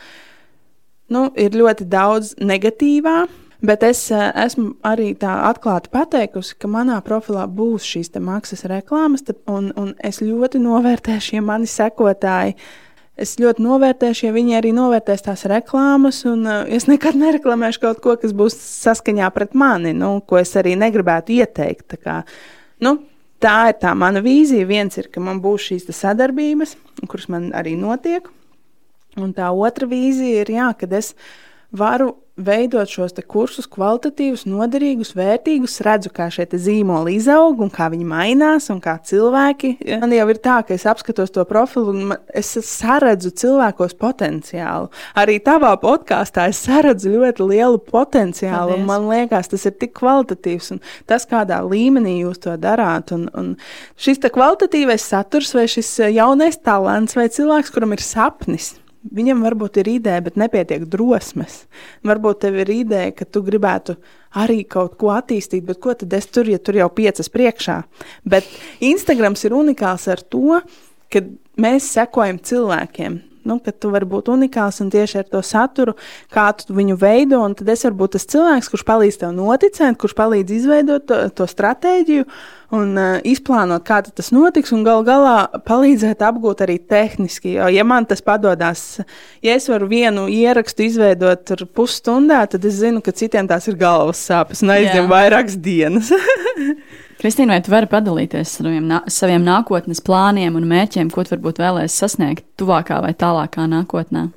[1.13, 3.19] nu, ir ļoti daudz negatīvā.
[3.65, 9.71] Bet es esmu arī tā atklāti pateikusi, ka manā profilā būs šīs maksas reklāmas, un,
[9.79, 12.57] un es ļoti novērtēšu, ja mani sekotāji
[13.15, 18.01] Es ļoti novērtēšu, ja viņi arī novērtēs tās reklāmas, un uh, es nekad nereklamēšu kaut
[18.03, 21.85] ko, kas būs saskaņā pret mani, nu, ko es arī negribētu ieteikt.
[21.93, 22.15] Tā, kā,
[22.83, 22.97] nu,
[23.39, 24.67] tā ir tā mana vīzija.
[24.67, 26.75] Viens ir, ka man būs šīs sadarbības,
[27.07, 28.27] kuras man arī notiek,
[29.15, 31.13] un tā otra vīzija ir, jā, kad es
[31.71, 38.07] varu veidot šos kursus kvalitatīvus, noderīgus, vērtīgus, redzu, kā šie zīmoli izaug un kā viņi
[38.07, 39.75] mainās un kā cilvēki.
[40.01, 44.91] Man jau ir tā, ka es apskatos to profilu un es saredzu cilvēkos potenciālu.
[45.15, 50.83] Arī tavā podkāstā es saredzu ļoti lielu potenciālu, man liekas, tas ir tik kvalitatīvs un
[51.07, 53.15] tas, kādā līmenī jūs to darāt.
[53.15, 53.53] Un, un
[53.95, 58.73] šis kvalitatīvais saturs vai šis jaunais talants vai cilvēks, kuram ir sapnis
[59.13, 61.65] Viņam varbūt ir ideja, bet nepietiek drosmes.
[62.07, 63.97] Varbūt tev ir ideja, ka tu gribētu
[64.41, 67.77] arī kaut ko attīstīt, bet ko tad es tur, ja tur jau piecas priekšā?
[68.25, 68.49] Bet
[68.83, 70.61] Instagrams ir unikāls ar to,
[71.13, 71.21] ka
[71.61, 75.95] mēs sekojam cilvēkiem nu, ka tu vari būt unikāls un tieši ar to saturu,
[76.33, 77.41] kā tu viņu veido.
[77.57, 81.47] Tad es varu būt tas cilvēks, kurš palīdz tev noticēt, kurš palīdz izveidot to, to
[81.49, 82.27] stratēģiju
[82.75, 85.35] un uh, izplānot, kā tas notiks, un gal galā
[85.67, 87.55] palīdzēt apgūt arī tehniski.
[87.59, 88.83] Jo, ja man tas padodas,
[89.45, 94.23] ja es varu vienu ierakstu izveidot pusstundā, tad es zinu, ka citiem tās ir galvas
[94.25, 96.11] sāpes un aizņem vairākas dienas.
[97.25, 101.57] Kristīna, vai tu vari padalīties ar saviem, saviem nākotnes plāniem un mērķiem, ko tu varbūt
[101.57, 104.27] vēlēsies sasniegt tuvākā vai tālākā nākotnē?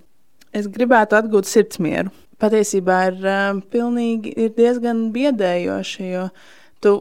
[0.56, 2.08] Es gribētu atgūt sirdsmieru.
[2.40, 6.24] Patiesībā ir, uh, pilnīgi, ir diezgan biedējoši, jo
[6.80, 6.96] tu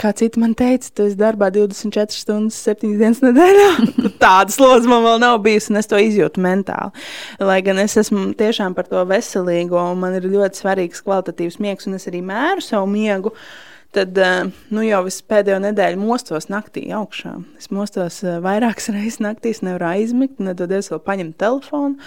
[0.00, 3.66] Kā citi man teica, tu esi darbā 24 stundas, 7 dienas nedēļā.
[4.22, 7.02] Tādas slodzes man vēl nav bijusi, un es to izjūtu mentāli.
[7.44, 11.90] Lai gan es esmu tiešām par to veselīgo, un man ir ļoti svarīgs kvalitatīvs miegs,
[11.90, 13.34] un es arī mēru savu miegu.
[13.36, 17.34] Uh, tad eh, nu, jau es pēdējo nedēļu mostos naktī augšā.
[17.60, 22.00] Es mostos eh, vairākas reizes naktī, nevaru aizmigt, nedod es vēl paņemt telefonu.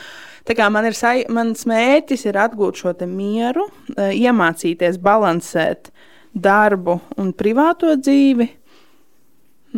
[0.46, 0.98] Tā kā man ir,
[1.34, 5.92] mans mērķis ir atgūt šo mieru, eh, iemācīties balansēt
[6.36, 8.50] darbu un privāto dzīvi,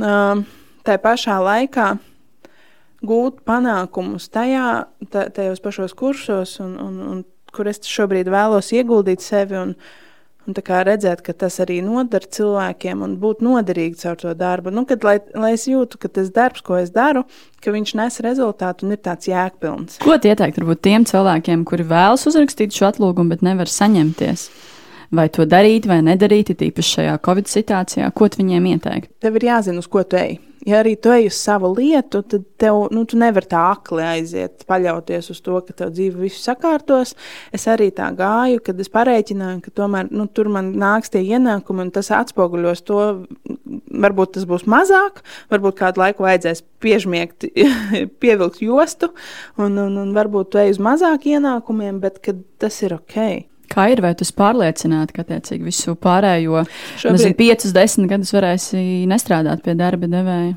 [0.01, 0.39] uh,
[0.81, 1.91] tā pašā laikā
[3.05, 7.21] gūt panākumus tajā, tajos pašos kursos, un, un, un
[7.53, 9.59] kur es šobrīd vēlos ieguldīt sevi.
[9.59, 9.75] Un,
[10.47, 14.71] Un redzēt, ka tas arī noder cilvēkiem un būt noderīgi caur to darbu.
[14.71, 17.25] Nu, kad, lai, lai es jūtu, ka tas darbs, ko es daru,
[17.59, 19.99] ka viņš nes rezultātu un ir tāds jēgpilns.
[19.99, 24.47] Ko ieteikt varbūt tiem cilvēkiem, kuri vēlas uzrakstīt šo atlūgumu, bet nevar saņemties?
[25.11, 29.13] Vai to darīt vai nedarīt, tīpaši šajā Covid situācijā, ko viņiem ieteikt?
[29.23, 32.43] Tev ir jāzina, uz ko tu ej ja arī tu ej uz savu lietu, tad
[32.59, 37.13] tev, nu, tu nevari tā akli aiziet, paļauties uz to, ka tev dzīve visu sakārtos.
[37.55, 41.87] Es arī tā gāju, kad es pareiķināju, ka tomēr nu, tur man nāks tie ienākumi,
[41.87, 43.03] un tas atspoguļos to.
[43.97, 47.47] Varbūt tas būs mazāk, varbūt kādu laiku vajadzēs piežmiegt,
[48.21, 49.13] pievilkt jostu,
[49.57, 52.19] un, un, un varbūt tu ej uz mazāk ienākumiem, bet
[52.61, 53.47] tas ir ok.
[53.71, 56.63] Kā ir, vai tu esi pārliecināta, ka attiecīgi visu pārējo,
[57.01, 57.17] Šobrīd...
[57.17, 58.79] nezinu, piecus, desmit gadus varēsi
[59.11, 60.55] nestrādāt pie darba devēja?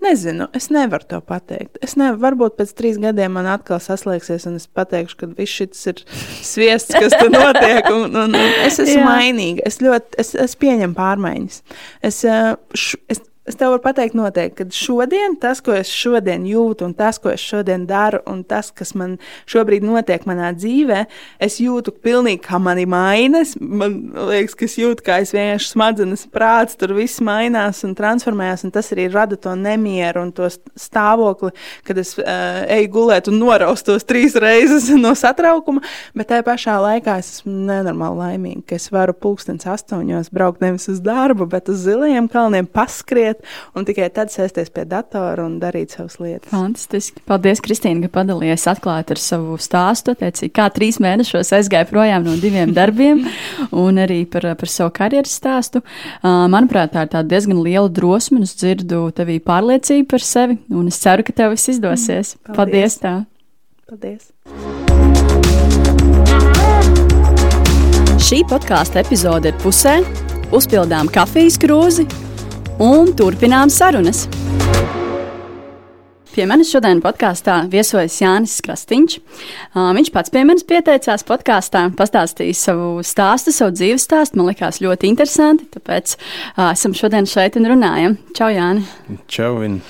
[0.00, 1.78] Nezinu, es nevaru to pateikt.
[1.84, 5.82] Es nevaru, varbūt pēc trīs gadiem man atkal saslēgsies, un es pateikšu, ka viss šis
[5.92, 6.02] ir
[6.44, 7.88] sviests, kas tur notiek.
[7.92, 9.64] Un, un, un es esmu mainīga.
[9.68, 11.62] Es ļoti es, es pieņemu pārmaiņas.
[12.08, 16.42] Es, eh, š, es, Es tev varu pateikt, noteikti, ka šodien tas, ko es šodien
[16.50, 19.12] jūtu, un tas, ko es šodien daru, un tas, kas man
[19.46, 21.04] šobrīd notiek manā dzīvē,
[21.46, 23.54] es jūtu pilnīgi kā mani mainas.
[23.60, 23.94] Man
[24.32, 28.74] liekas, ka es jūtu, kā es vienkārši smadzenes, prāts, tur viss mainās un transformējas, un
[28.74, 31.52] tas arī rada to nemieru un to stāvokli,
[31.86, 35.84] kad es uh, eju gulēt un noraustos trīs reizes no satraukuma,
[36.18, 40.90] bet tajā pašā laikā es esmu nenormāli laimīga, ka es varu pulkstens astoņos braukt nevis
[40.90, 45.58] uz darbu, bet uz zilajiem kalniem paskriet mazliet, un tikai tad sēsties pie datora un
[45.60, 46.50] darīt savas lietas.
[46.50, 47.22] Fantastiski.
[47.26, 50.14] Paldies, Kristīne, ka padalījies atklāti ar savu stāstu.
[50.16, 53.26] Attiecīgi, kā trīs mēnešos aizgāja projām no diviem darbiem,
[53.72, 55.82] un arī par, par savu karjeras stāstu.
[56.22, 60.88] Manuprāt, tā ir tā diezgan liela drosme, un es dzirdu tevī pārliecību par sevi, un
[60.88, 62.36] es ceru, ka tev viss izdosies.
[62.36, 62.98] Mm, paldies!
[62.98, 63.14] paldies tā!
[63.86, 64.32] Paldies!
[68.26, 70.00] Šī podkāstu epizode ir pusē.
[70.54, 72.06] Uzpildām kafijas krūzi
[72.82, 74.26] un turpinām sarunas.
[76.36, 79.14] Pie manis šodien podkāstā viesojas Jānis Krastīņš.
[79.72, 84.36] Viņš pats pie manis pieteicās podkāstā, pastāstīja savu stāstu, savu dzīves stāstu.
[84.36, 86.12] Man likās ļoti interesanti, tāpēc
[86.66, 88.18] esam šodien šeit un runājam.
[88.36, 88.84] Čau, Jāni!
[89.32, 89.80] Čau, Vin!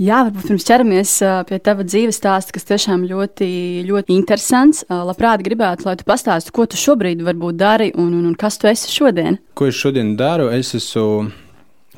[0.00, 1.14] Jā, varbūt pirms ķeramies
[1.52, 3.52] pie tava dzīves stāsta, kas tiešām ļoti,
[3.92, 4.86] ļoti interesants.
[4.88, 8.72] Labprāt gribētu, lai tu pastāstītu, ko tu šobrīd varbūt dari un, un, un kas tu
[8.72, 9.42] esi šodien.
[9.52, 10.48] Ko es šodien daru?
[10.56, 11.28] Es esmu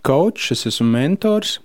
[0.05, 1.59] coach, es esmu mentors,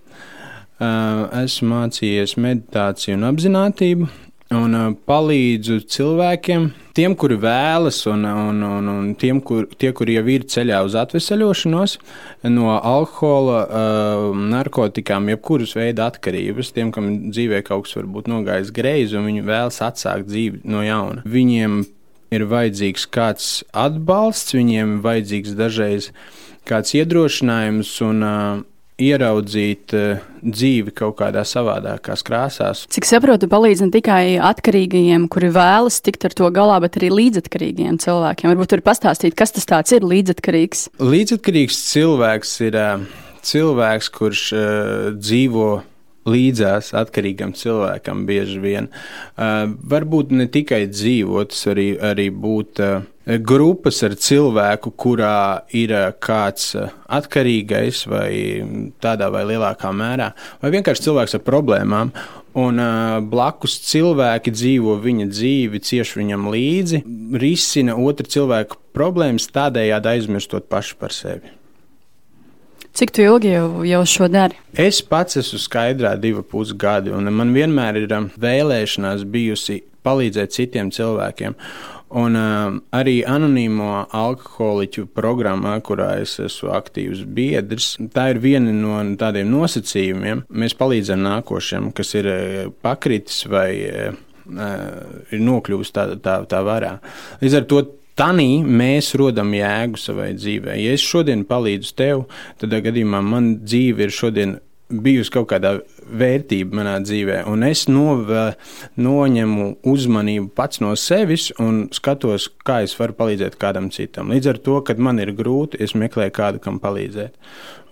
[0.79, 4.09] esmu mācījies meditāciju un apziņotību.
[4.49, 4.73] Un
[5.05, 6.63] palīdzu cilvēkiem,
[6.97, 10.95] tiem, kuri vēlas, un, un, un, un tiem, kur, tie, kuri jau ir ceļā uz
[10.97, 11.93] atvesaļošanos
[12.49, 13.59] no alkohola,
[14.55, 19.77] narkotikām, jebkuras veida atkarības, tiem, kam dzīvē kaut kas varbūt nogājis greizi, un viņi vēlas
[19.85, 21.21] atsākt dzīvi no jauna.
[21.29, 21.83] Viņiem
[22.33, 26.09] ir vajadzīgs kāds atbalsts, viņiem ir vajadzīgs dažreiz
[26.69, 28.61] kāds iedrošinājums un uh,
[28.99, 32.83] ieraudzīt uh, dzīvi kaut kādā savādākās krāsās.
[32.93, 37.99] Cik saprotu, palīdz ne tikai atkarīgajiem, kuri vēlas tikt ar to galā, bet arī līdzatkarīgiem
[38.03, 38.51] cilvēkiem.
[38.53, 40.89] Varbūt tur pastāstīt, kas tas ir līdzatkarīgs.
[41.03, 43.07] Līdzatkarīgs cilvēks ir uh,
[43.49, 44.67] cilvēks, kurš uh,
[45.17, 45.71] dzīvo
[46.27, 48.89] līdzās atkarīgam cilvēkam bieži vien.
[49.35, 53.07] Uh, varbūt ne tikai dzīvot, tas arī, arī būt uh,
[53.45, 58.31] grupas ar cilvēku, kurā ir uh, kāds uh, atkarīgais vai
[59.03, 60.31] tādā vai lielākā mērā,
[60.63, 62.13] vai vienkārši cilvēks ar problēmām.
[62.59, 67.03] Un uh, blakus cilvēki dzīvo viņa dzīvi, cieši viņam līdzi,
[67.39, 71.58] risina otru cilvēku problēmas, tādējādi aizmirstot pašu par sevi.
[72.99, 74.57] Cik ilgi jau, jau šo dari?
[74.75, 80.89] Es pats esmu skaidrā divu pusgadi, un man vienmēr ir um, vēlēšanās bijusi palīdzēt citiem
[80.91, 81.55] cilvēkiem.
[82.19, 88.99] Un uh, arī anonīmo alkoholiķu programmā, kurā es esmu aktīvs biedrs, tā ir viena no
[89.21, 90.43] tādiem nosacījumiem.
[90.51, 94.19] Mēs palīdzam nākošiem, kas ir uh, pakritis vai uh,
[95.31, 96.97] ir nokļuvis tā, tā, tā varā.
[97.39, 97.81] Līdz ar to
[98.19, 100.81] Tanī mēs rodam jēgu savai dzīvei.
[100.83, 102.25] Ja es šodien palīdzu tev,
[102.59, 104.57] tad gadījumā man dzīve ir šodien
[104.89, 105.71] bijusi kaut kādā
[106.19, 108.41] vērtība manā dzīvē, un es nove,
[108.99, 114.33] noņemu uzmanību pats no sevis un skatos, kā es varu palīdzēt kādam citam.
[114.33, 117.37] Līdz ar to, kad man ir grūti, es meklēju kādu, kam palīdzēt.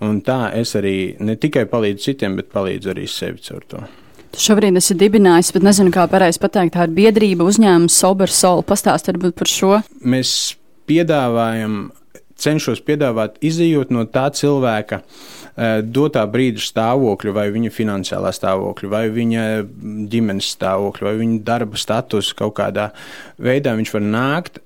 [0.09, 3.85] Un tā es arī ne tikai palīdzu citiem, bet palīdzu arī sevi caur to.
[4.35, 8.63] Tu šobrīd esi dibinājis, bet nezinu, kā pareizi pateikt, tā ir biedrība uzņēmums Sober Soul.
[8.67, 9.71] Pastāstiet varbūt par šo.
[10.03, 10.33] Mēs
[10.89, 11.87] piedāvājam
[12.37, 19.03] cenšos piedāvāt izējot no tā cilvēka uh, dotā brīža stāvokļa, vai viņa finansiālā stāvokļa, vai
[19.13, 19.47] viņa
[20.11, 22.91] ģimenes stāvokļa, vai viņa darba status kaut kādā
[23.41, 24.61] veidā viņš var nākt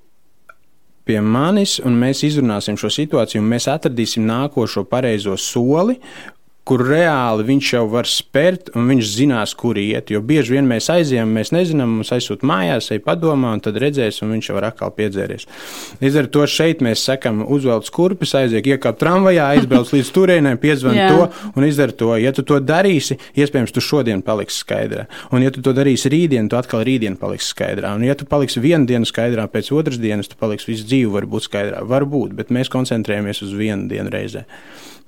[1.07, 5.97] pie manis, un mēs izrunāsim šo situāciju, un mēs atradīsim nākošo pareizo soli,
[6.72, 10.07] kur reāli viņš jau var spērt, un viņš zinās, kur iet.
[10.13, 14.22] Jo bieži vien mēs aizjām, mēs nezinām, mums aizsūta mājās, ej padomā, un tad redzēs,
[14.24, 15.49] un viņš jau var atkal piedzēries.
[15.99, 20.95] Līdz ar to šeit mēs sakam, uzvelc kurpes, aiziek, iekāp tramvajā, aizbrauc līdz turienei, piezvan
[21.11, 21.26] to
[21.59, 22.13] un izdara to.
[22.22, 25.09] Ja tu to darīsi, iespējams, tu šodien paliksi skaidrā.
[25.36, 27.91] Un ja tu to darīsi rītdien, tu atkal rītdien paliksi skaidrā.
[27.99, 31.49] Un ja tu paliksi vienu dienu skaidrā, pēc otras dienas tu paliksi visu dzīvi, varbūt
[31.49, 31.84] skaidrā.
[31.91, 34.47] Varbūt, bet mēs koncentrējamies uz vienu dienu reizē.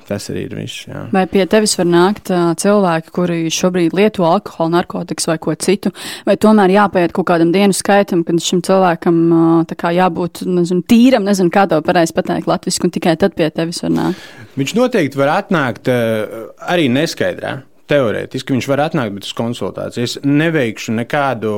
[0.08, 0.84] Tas arī ir viss.
[0.90, 1.06] Jā.
[1.14, 5.94] Vai pie tevis var nākt uh, cilvēki, kuri šobrīd lieto alkoholu, narkotikas vai ko citu,
[6.28, 9.20] vai tomēr jāpaiet kaut kādam dienu skaitam, kad šim cilvēkam
[9.64, 13.84] uh, jābūt nezinu, tīram, nezinu, kā to pareizi pateikt latviešu, un tikai tad pie tevis
[13.86, 14.26] var nākt?
[14.60, 17.62] Viņš noteikti var atnākt uh, arī neskaidrā.
[17.92, 20.06] Teorētiski viņš var atnākt, bet uz konsultāciju.
[20.08, 21.52] Es neveikšu nekādu,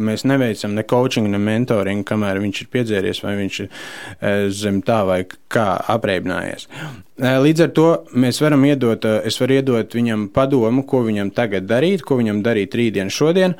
[0.00, 5.02] mēs neveicam ne coaching, ne mentoringu, kamēr viņš ir piedzēries vai viņš ir zem tā
[5.06, 5.20] vai
[5.52, 6.70] kā apreibinājies.
[7.16, 12.02] Līdz ar to mēs varam iedot, es varu iedot viņam padomu, ko viņam tagad darīt,
[12.04, 13.54] ko viņam darīt rītdien, šodien.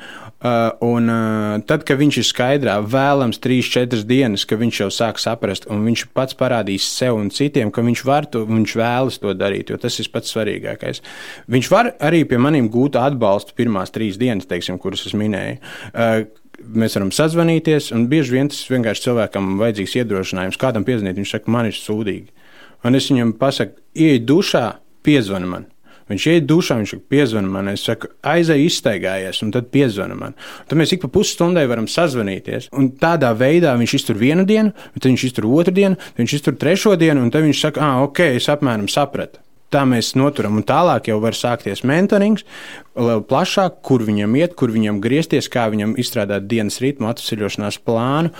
[0.85, 1.09] Un
[1.65, 6.05] tad, kad viņš ir skaidrā, vēlams 3-4 dienas, ka viņš jau sāk saprast, un viņš
[6.13, 9.97] pats parādīs sev un citiem, ka viņš var to, viņš vēlas to darīt, jo tas
[9.97, 11.01] ir pats svarīgākais.
[11.49, 15.57] Viņš var arī pie maniem gūt atbalstu pirmās trīs dienas, teiksim, kuras es minēju
[16.57, 20.57] mēs varam sazvanīties, un bieži vien tas vienkārši cilvēkam vajadzīgs iedrošinājums.
[20.57, 22.33] Kādam piezvanīt, viņš saka, man ir sūdīgi.
[22.85, 24.67] Un es viņam pasaku, iej dušā,
[25.05, 25.65] piezvani man.
[26.07, 30.37] Viņš iet dušā, viņš piezvana man, es saku, aizej, izstaigājies, un tad piezvana man.
[30.69, 32.69] Tad mēs ik pa pusstundai varam sazvanīties.
[32.79, 36.55] Un tādā veidā viņš iztur vienu dienu, tad viņš iztur otru dienu, tad viņš iztur
[36.59, 39.43] trešo dienu, un tad viņš saka, ah, ok, es apmēram sapratu.
[39.73, 42.45] Tā mēs noturam, un tālāk jau var sākties mentorings,
[42.95, 48.31] plašāk, kur viņam iet, kur viņam griezties, kā viņam izstrādāt dienas ritmu, atvesaļošanās plānu.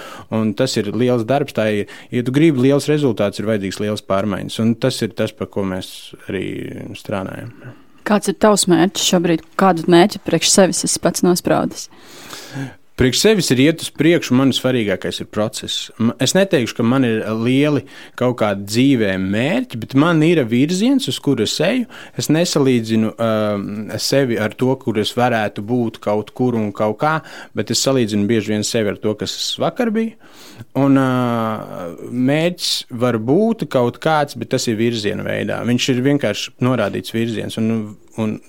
[0.56, 1.58] Tas ir liels darbs.
[1.58, 5.68] Tā, ja tu gribi liels rezultāts, ir vajadzīgs liels pārmaiņas, tas ir tas, par ko
[5.68, 5.92] mēs
[6.30, 6.48] arī
[6.96, 7.52] strādājam.
[8.08, 9.44] Kāds ir tavs mērķis šobrīd?
[9.60, 11.90] Kādu mērķi priekš sevis esi pats nospraudis?
[12.98, 15.92] Priekš sevis ir iet uz priekšu, man svarīgākais ir process.
[16.24, 17.84] Es neteikšu, ka man ir lieli
[18.18, 21.86] kaut kādi dzīvē mērķi, bet man ir virziens, uz kuru es eju.
[22.18, 27.14] Es nesalīdzinu uh, sevi ar to, kur es varētu būt kaut kur un kaut kā,
[27.54, 30.18] bet es salīdzinu bieži vien sevi ar to, kas es vakar biju.
[30.82, 35.62] Un uh, mērķis var būt kaut kāds, bet tas ir virziena veidā.
[35.70, 37.62] Viņš ir vienkārši norādīts virziens.
[37.62, 38.40] Un, un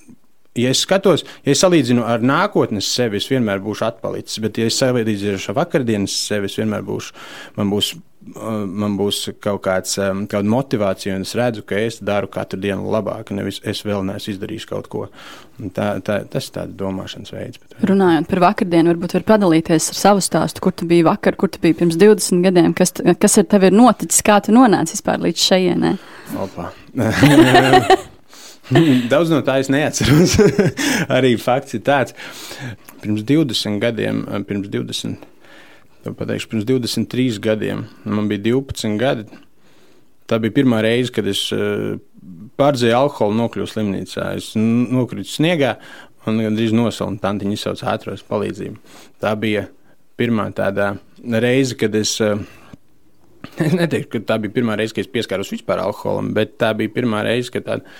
[0.58, 4.42] ja es skatos, ja es salīdzinu ar nākotnes sevi, es vienmēr būšu atpalicis.
[4.44, 7.14] Bet, ja es salīdzinu ar vakardienas sevi, es vienmēr būšu,
[7.58, 7.92] man būs,
[8.34, 12.60] uh, man būs kaut kāds, um, kāda motivācija, un es redzu, ka es daru katru
[12.62, 15.06] dienu labāk, nevis es vēl neesmu izdarījis kaut ko.
[15.74, 17.58] Tā, tā, tas ir tāds domāšanas veids.
[17.62, 21.50] Bet, Runājot par vakardienu, varbūt var padalīties ar savu stāstu, kur tu biji vakar, kur
[21.50, 25.18] tu biji pirms 20 gadiem, kas, kas ar tevi ir noticis, kā tu nonāci vispār
[25.26, 25.96] līdz šejienei?
[26.38, 26.70] Opa.
[29.12, 30.36] Daudz no tā es neatceros.
[31.16, 32.16] Arī fakts ir tāds,
[33.02, 35.28] pirms 20 gadiem, pirms 20,
[36.18, 39.28] pateikšu, pirms 23 gadiem, man bija 12 gadi.
[40.28, 41.96] Tā bija pirmā reize, kad es eh,
[42.60, 44.26] pārdzēju alkoholu, nokļuvu slimnīcā.
[44.36, 45.78] Es nokritu sniegā
[46.28, 48.76] un gandrīz nosalu, un tantiņa izsauca ātros palīdzību.
[49.24, 49.64] Tā bija
[50.20, 50.92] pirmā tāda
[51.40, 52.18] reize, kad es.
[52.20, 52.36] Eh,
[53.64, 56.92] es neteiktu, ka tā bija pirmā reize, kad es pieskāros vispār alkoholam, bet tā bija
[56.92, 57.96] pirmā reize, kad tāda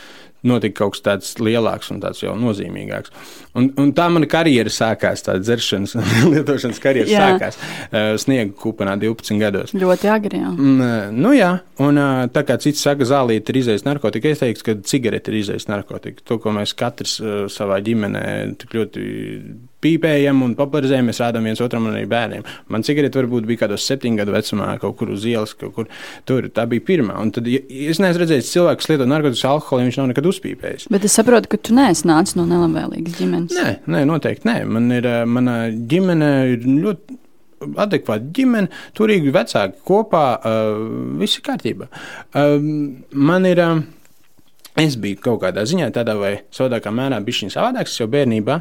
[0.47, 3.15] notika kaut kas tāds lielāks un tāds jau nozīmīgāks.
[3.59, 5.97] Un, un tā mana karjera sākās, tā dzeršanas,
[6.33, 7.25] lietošanas karjera jā.
[7.25, 9.75] sākās uh, sniega kupenā 12 gados.
[9.79, 10.43] Ļoti agri.
[10.45, 10.53] Jā.
[10.55, 11.53] Uh, nu jā,
[11.85, 15.41] un uh, tā kā cits saka, zālīte ir izējas narkotika, es teiktu, ka cigarete ir
[15.43, 16.25] izējas narkotika.
[16.29, 18.25] To, ko mēs katrs uh, savā ģimenē
[18.63, 19.09] tik ļoti
[19.85, 22.47] pīpējam un popularizējam, mēs rādām viens otram un arī bērniem.
[22.73, 25.91] Man cigarete varbūt bija kādos septiņu gadu vecumā, kaut kur uz ielas, kaut kur
[26.29, 26.49] tur.
[26.55, 27.19] Tā bija pirmā.
[27.23, 30.89] Un tad ja, es neesmu redzējis cilvēku, kas lieto narkotikas alkoholu, viņš nav nekad uzpīpējis.
[30.93, 33.48] Bet es saprotu, ka tu neesi nācis no nelabvēlīgas ģimenes.
[33.57, 34.59] Nē, nē, noteikti nē.
[34.69, 37.19] Man ir, mana ģimene ir ļoti
[37.83, 40.83] adekvāta ģimene, turīgi vecāki kopā, uh,
[41.21, 41.93] viss ir kārtībā.
[42.33, 42.59] Uh,
[43.13, 43.65] man ir.
[43.65, 43.87] Uh,
[44.79, 47.97] Es biju kaut kādā ziņā, tādā vai savādākā mērā, bijis savādāks.
[47.99, 48.61] Jau bērnībā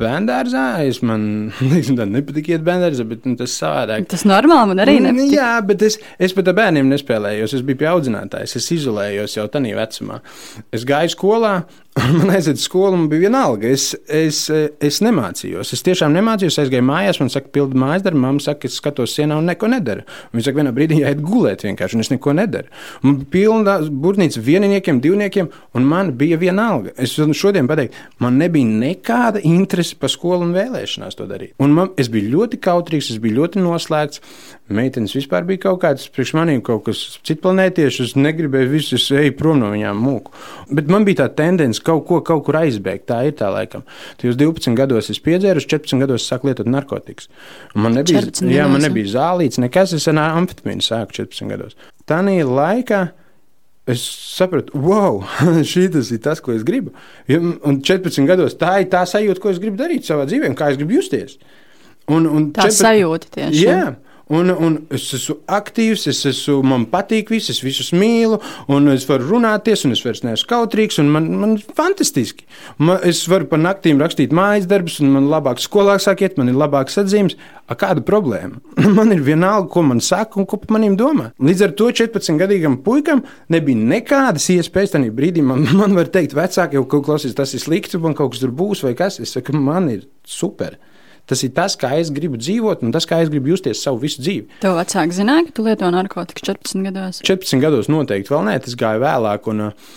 [0.00, 1.52] bērngārzā es man
[2.16, 4.08] nepatīk iet bērngārzā, bet nu, tas savādāk.
[4.10, 5.36] Tas normāli man arī nepatīk.
[5.36, 7.54] Jā, bet es, es pat ar bērniem nespēlējos.
[7.54, 10.18] Es biju pie audzinātājs, es izolējos jau tādā vecumā.
[10.74, 11.54] Es gāju skolā,
[11.96, 13.70] Man aiziet uz skolu, man bija viena alga.
[13.72, 14.42] Es, es,
[14.84, 15.70] es nemācījos.
[15.72, 16.58] Es tiešām nemācījos.
[16.60, 18.20] Es gāju mājās, man saka, pildi mājas darbu.
[18.20, 20.04] Mamma saka, es skatos sienā un neko nedaru.
[20.34, 22.68] Viņa saka, vienā brīdī jāiet gulēt vienkārši, un es neko nedaru.
[23.00, 26.92] Man bija pilna būrnīca vieniniekiem, divniekiem, un man bija viena alga.
[27.00, 31.56] Es šodien pateiktu, man nebija nekāda interese par skolu un vēlēšanās to darīt.
[31.64, 34.20] Un man, es biju ļoti kautrīgs, es biju ļoti noslēgts.
[34.76, 38.08] Meitenes vispār bija kaut kāds priekš maniem, kaut kas citplanētieši.
[38.08, 40.34] Es negribēju visus eju prom no viņām mūku.
[40.74, 43.06] Bet man bija tā tendence kaut ko kaut kur aizbēgt.
[43.10, 43.84] Tā ir tā laikam.
[44.20, 47.30] Tajos 12 gados es piedzēru, 14 gados sāku lietot narkotikas.
[47.74, 49.94] Man nebija, jā, man nebija zālīts, nekas.
[49.96, 51.78] Es ar amfetamīnu sāku 14 gados.
[52.08, 53.06] Tanī laikā.
[53.86, 55.20] Es sapratu, wow,
[55.70, 56.90] šis ir tas, ko es gribu.
[57.30, 60.80] Un 14 gados tā ir tā sajūta, ko es gribu darīt savā dzīvē, kā es
[60.80, 61.36] gribu justies.
[62.10, 62.80] Un, un tā 14...
[62.80, 63.62] sajūta tieši.
[63.62, 63.84] Jā,
[64.26, 68.40] Un, un es esmu aktīvs, es esmu, man patīk viss, es visus mīlu,
[68.74, 72.42] un es varu runāties, un es vairs neesmu kautrīgs, un man, man ir fantastiski.
[72.82, 76.58] Man, es varu pa naktīm rakstīt mājas darbus, un man labāk skolā sākiet, man ir
[76.58, 77.38] labāks atzīmes.
[77.70, 78.58] A kāda problēma?
[78.98, 81.28] man ir vienalga, ko man saka un ko par maniem domā.
[81.38, 83.22] Līdz ar to 14-gadīgam puikam
[83.54, 85.46] nebija nekādas iespējas tajā brīdī.
[85.46, 88.42] Man, man var teikt, vecāki jau kaut ko klausīs, tas ir slikti, man kaut kas
[88.42, 89.22] tur būs vai kas.
[89.22, 90.80] Es saku, man ir super.
[91.26, 94.22] Tas ir tas, kā es gribu dzīvot, un tas, kā es gribu justies savu visu
[94.22, 94.60] dzīvi.
[94.62, 97.20] Tev vecāki zināja, ka tu lieto narkotikas 14 gados?
[97.26, 99.96] 14 gados noteikti vēl nē, tas gāja vēlāk, un uh,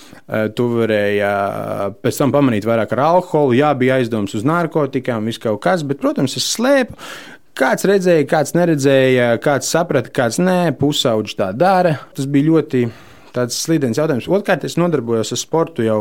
[0.58, 3.60] tu varēji uh, pēc tam pamanīt vairāk ar alkoholu.
[3.60, 6.98] Jā, bija aizdoms uz narkotikām, viss kaut kas, bet, protams, es slēpu.
[7.60, 11.98] Kāds redzēja, kāds neredzēja, kāds saprata, kāds nē, pusauģis tā dara.
[12.16, 12.86] Tas bija ļoti
[13.36, 14.30] slīdens jautājums.
[14.32, 16.00] Otrkārt, es nodarbojos ar sportu jau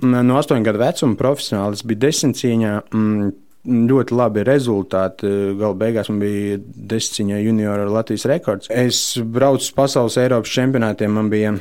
[0.00, 1.78] mm, no 8 gadu vecuma profesionāli.
[1.78, 2.72] Es biju desmit cīņā.
[2.94, 3.36] Mm,
[3.68, 5.28] ļoti labi rezultāti.
[5.58, 8.70] Galu beigās man bija desmitiņa juniora Latvijas rekords.
[8.72, 11.54] Es braucu pasaules Eiropas čempionātiem, man bija,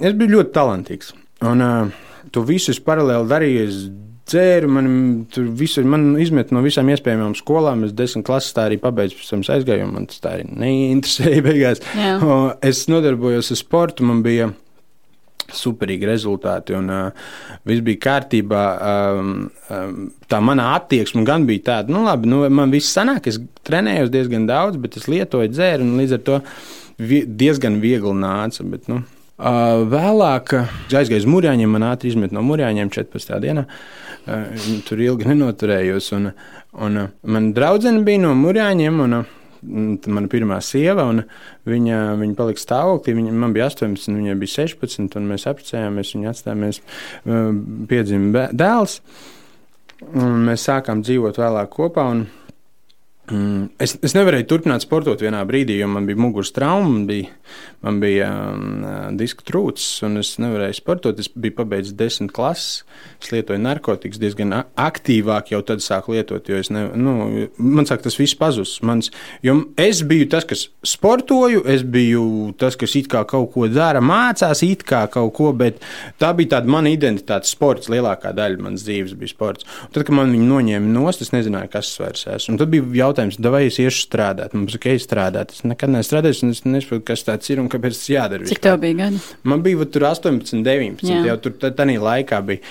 [0.00, 1.12] es biju ļoti talantīgs.
[1.48, 3.66] Un uh, to visu es paralēli darīju.
[3.66, 3.82] Es
[4.32, 4.88] dzēru, man
[5.32, 7.84] tur visur, man izmet no visām iespējamām skolām.
[7.86, 11.82] Es desmit klases tā arī pabeidzu, pēc tam aizgāju, man tas tā arī neinteresēja beigās.
[11.98, 12.16] Jā.
[12.64, 14.52] Es nodarbojos ar sportu, man bija
[15.56, 17.30] superīgi rezultāti, un uh,
[17.68, 18.62] viss bija kārtībā.
[18.92, 19.32] Um,
[19.72, 19.96] um,
[20.30, 24.46] tā mana attieksme gan bija tāda, nu, labi, nu, man viss sanāk, es trenējos diezgan
[24.50, 26.38] daudz, bet es lietoju dzēru, un līdz ar to
[27.02, 28.66] vi diezgan viegli nāca.
[28.68, 33.38] Bet, nu, uh, vēlāk aizgāju uz mūrjāņiem, man ātri izmet no mūrjāņiem 14.
[33.44, 33.66] dienā.
[34.22, 36.32] Uh, tur ilgi nenoturējos, un,
[36.78, 39.06] un man draudzene bija no mūrjāņiem.
[39.06, 39.22] Un,
[39.62, 41.22] mana pirmā sieva, un
[41.68, 43.14] viņa, viņa palika stāvoklī.
[43.18, 46.82] Viņa, man bija 18, viņai bija 16, un mēs apprecējāmies, viņa atstājāmies,
[47.90, 49.00] piedzima dēls.
[50.12, 52.08] Mēs sākām dzīvot vēlāk kopā.
[52.10, 52.24] Un,
[53.30, 57.28] Mm, es, es nevarēju turpināt sportot vienā brīdī, jo man bija muguras trauma, man bija,
[57.86, 58.72] man bija um,
[59.14, 61.20] diska trūcis, un es nevarēju sportot.
[61.22, 62.82] Es biju pabeidzis desmit klases,
[63.22, 67.14] es lietoju narkotikas diezgan aktīvāk, jau tad sāku lietot, jo ne, nu,
[67.62, 68.80] man saka, tas viss pazudis.
[68.82, 69.12] Mans,
[69.78, 74.64] es biju tas, kas sportoju, es biju tas, kas it kā kaut ko dara, mācās
[74.66, 75.78] it kā kaut ko, bet
[76.18, 77.86] tā bija tāda mana identitāte, sports.
[77.92, 79.70] Lielākā daļa manas dzīves bija sports.
[79.86, 82.58] Un tad, kad man viņi noņēma nost, es nezināju, kas es vairs esmu.
[83.12, 84.54] Bija jautājums, vai es iešu strādāt.
[84.56, 85.52] Man būs ok, strādāt.
[85.52, 88.48] Es nekad nestrādāju, un es nesaprotu, kas tas ir un kāpēc tas jādara.
[88.48, 89.20] Cik tev bija gadi?
[89.44, 91.20] Man bija tur 18, 19, Jā.
[91.28, 92.64] jau tur tādā laikā bija.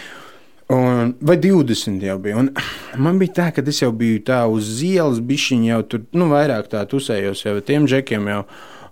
[0.72, 2.40] Un, vai 20 jau bija.
[2.42, 2.52] Un
[3.06, 6.72] man bija tā, ka es jau biju tā uz ielas, bišķiņa jau tur, nu, vairāk
[6.72, 8.44] tā tusējos jau ar tiem džekiem jau.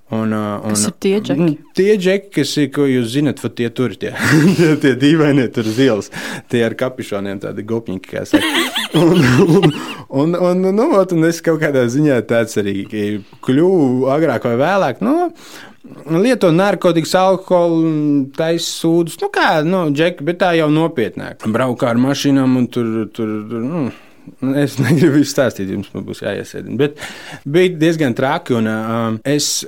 [0.09, 1.51] Un, un, kas ir tie džeki?
[1.77, 4.15] Tie džeki, kas ir, ko jūs zinat, tie tur tie,
[4.57, 6.09] tie, tie dīvainie tur uz ielas,
[6.49, 8.49] tie ar kapišoniem, tādi gopņi, kā saka.
[8.97, 9.67] Un, un,
[10.09, 12.73] un, un, nu, un es kaut kādā ziņā tāds arī
[13.45, 15.03] kļuvu agrāk vai vēlāk.
[15.05, 15.29] Nu,
[16.09, 17.91] Lieto narkotikas, alkoholu,
[18.35, 19.19] taisa sūdzes.
[19.21, 21.45] Nu, kā, nu, džeki, bet tā jau nopietnāk.
[21.53, 23.83] Braukā ar mašīnām un tur, tur, tur nu.
[24.59, 26.77] Es negribu izstāstīt, jums būs jāiesēdina.
[26.81, 26.99] Bet
[27.45, 29.63] bija diezgan traki, un uh, es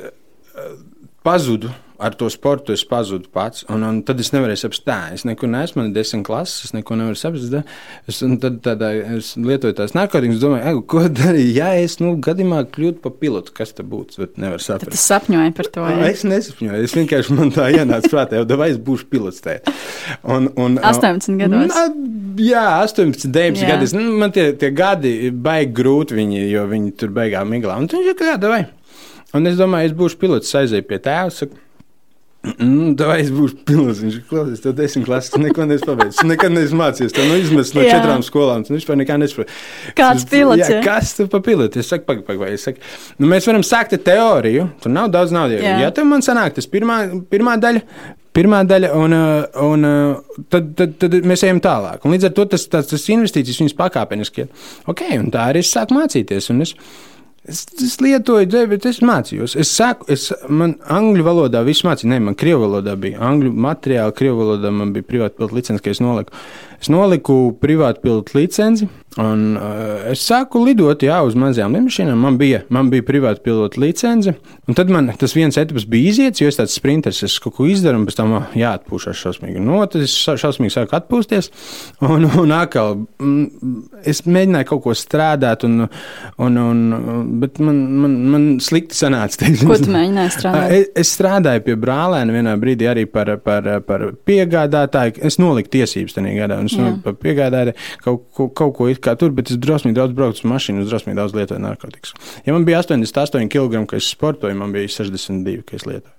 [1.23, 1.71] pazudu.
[2.01, 5.77] Ar to sportu es pazudu pats, un, un tad es nevarēju tā, es nekur neesmu,
[5.77, 7.53] man ir desmit klases, es neko nevaru saprast.
[8.09, 8.89] Es, tad tādā,
[9.19, 13.75] es lietoju tās narkotikas, domāju, ko darīt, ja es, nu, gadījumā kļūtu par pilotu, kas
[13.77, 14.97] tas būtu, bet nevaru saprast.
[14.97, 15.85] Es sapņoju par to.
[15.91, 16.09] Ja?
[16.09, 19.45] Es nesapņoju, es vienkārši man tā ienāca prātā, jau davai es būšu pilots.
[20.25, 21.69] Un, un, 18 gados.
[21.69, 21.85] Na,
[22.41, 23.93] jā, 18, 19 gadi.
[24.01, 27.77] Nu, man tie, tie gadi baigi grūti, viņi, jo viņi tur beigās miglā.
[27.77, 28.63] Un viņš ir kā, davai.
[29.37, 31.31] Un es domāju, es būšu pilots, aizēju pie tēva.
[31.33, 31.59] Saku,
[32.41, 33.99] Mm, tā es būšu pilns.
[34.01, 36.23] Viņš ir klausies, tev desmit klases, neko neesmu pabeidzis.
[36.25, 37.13] Nekad neesmu mācījies.
[37.13, 38.63] Tev nu izmests no četrām skolām.
[38.65, 39.53] Tu vispār nekā nesaproti.
[39.97, 40.63] Kāds pilots?
[40.63, 41.83] Jā, kas tu pa pilotu?
[41.83, 42.61] Es saku, pagaidi, pagaidi.
[42.63, 42.81] Saku,
[43.21, 44.65] nu, mēs varam sākt ar teoriju.
[44.81, 45.61] Tur nav daudz naudas.
[45.61, 47.85] Ja tev man sanāk, tas pirmā, pirmā daļa
[48.31, 52.05] Pirmā daļa, un, uh, un uh, tad, tad, tad mēs ejam tālāk.
[52.07, 54.69] Un līdz ar to tas, tas, tas investīcijas viņas pakāpeniski ir.
[54.87, 56.47] Ok, un tā arī es sāku mācīties.
[56.63, 56.85] Es,
[57.47, 59.55] es, es lietoju, bet es mācījos.
[59.59, 64.17] Es sāku, es, man angļu valodā viss mācīja, ne, man krievu valodā bija angļu materiāli,
[64.17, 66.35] krievu valodā man bija privāta pilota licence, ka es noliku.
[66.81, 68.89] Es noliku privātu pilota licenci.
[69.19, 72.19] Un, uh, es sāku lidot jā, uz mazajām lidmašīnām.
[72.23, 74.31] Man bija, man bija privāta pilota licence.
[74.71, 77.67] Un tad man tas viens etaps bija iziets, jo es tāds sprinters, es kaut ko
[77.67, 79.59] izdaru, un pēc tam jāatpūšas šausmīgi.
[79.65, 81.51] No, tad es šausmīgi sāku atpūsties.
[82.11, 83.67] Un, un atkal mm,
[84.09, 85.85] es mēģināju kaut ko strādāt, un,
[86.41, 86.79] un, un,
[87.39, 89.37] bet man, man, man slikti sanāca.
[89.43, 89.69] Teiksim.
[89.69, 90.73] Ko tu mēģināji strādāt?
[90.81, 95.19] Es, es strādāju pie brālēna vienā brīdī arī par, par, par piegādātāju.
[95.27, 99.17] Es noliku tiesības tajā gadā, un es noliku par piegādātāju kaut, kaut, kaut ko kā
[99.19, 102.15] tur, bet es drosmīgi daudz braucu uz mašīnu, drosmīgi daudz lietoju narkotikas.
[102.47, 106.17] Ja man bija 88 kg, kad es sportoju, man bija 62, kad es lietoju.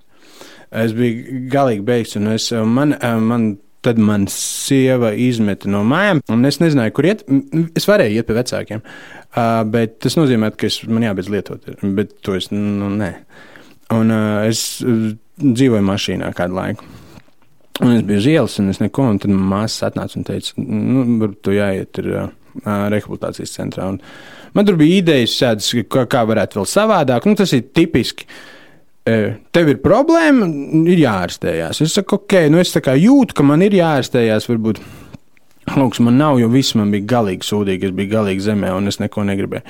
[0.83, 2.97] Es biju galīgi beigts, un es, man,
[3.27, 7.25] man Tad man sieva izmeta no mājām, un es nezināju, kur iet.
[7.75, 8.83] Es varēju iet pie vecākiem,
[9.75, 11.67] bet tas nozīmē, ka es, man jābeidz lietot.
[11.83, 13.11] Bet to es nu, nē.
[13.97, 14.15] Un
[14.47, 16.87] es dzīvoju mašīnā kādu laiku.
[17.83, 21.03] Un es biju uz ielas, un es neko, un tad māsas atnāca un teica, nu,
[21.23, 22.11] varbūt tu jāiet ir
[22.63, 23.89] rehabilitācijas centrā.
[23.91, 23.99] Un
[24.55, 27.27] man tur bija idejas, šādas, kā, kā varētu vēl savādāk.
[27.27, 28.29] Nu, tas ir tipiski.
[29.03, 30.47] Tev ir problēma,
[30.93, 31.83] ir jāārstējās.
[31.83, 34.47] Es saku, ok, nu es jūtu, ka man ir jāārstējās.
[34.53, 34.79] Varbūt
[35.63, 37.87] Lūks, man nav, jo viss man bija galīgi sūdīgi.
[37.87, 39.63] Es biju galīgi zemē, un es neko negribēju.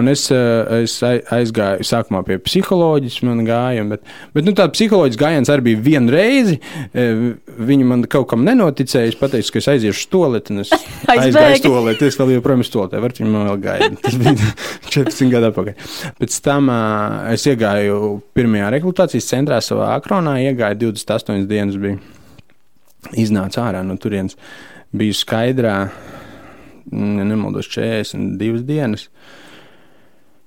[0.00, 4.02] Un es, eh, es aizgāju sākumā pie psiholoģijas, man gāja, bet,
[4.34, 6.58] bet nu, tā psiholoģijas gājiens arī bija viena reize.
[6.92, 7.22] Eh,
[7.70, 9.14] viņi man kaut kam nenoticēja.
[9.14, 10.74] Es pateicu, ka es aiziešu uz toleti, un es
[11.14, 12.10] aizgāju uz toleti.
[12.10, 13.94] Es vēl joprojām uz toleti, var viņi man vēl gaida.
[14.02, 14.52] Tas bija
[14.98, 15.96] 14 gadu atpakaļ.
[16.18, 22.02] Pēc tam uh, es iegāju pirmajā rekrutācijas centrā savā akronā, iegāju 28 dienas, bija
[23.14, 24.34] iznāca ārā no turienes
[24.98, 25.76] biju skaidrā,
[26.92, 29.08] ja nemaldos, 42 dienas.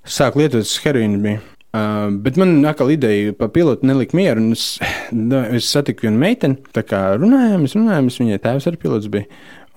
[0.10, 1.38] Sāku lietot heroīnu.
[1.70, 4.48] Uh, bet man atkal ideja par pilotu nelika mieru.
[4.56, 4.80] Es,
[5.14, 9.12] da, es satiku vienu meiteni, tā kā runājām, mēs runājām, es viņai tēvs arī pilots
[9.14, 9.30] bija.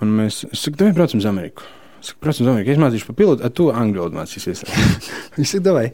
[0.02, 1.68] Un mēs sakām, vai braucam uz Ameriku?
[2.02, 2.74] Saku, protams, Amerikā.
[2.74, 4.64] Es mācīšu par pilotu, ar to angļu valodu mācīsies.
[5.36, 5.84] Viņš saka, vai?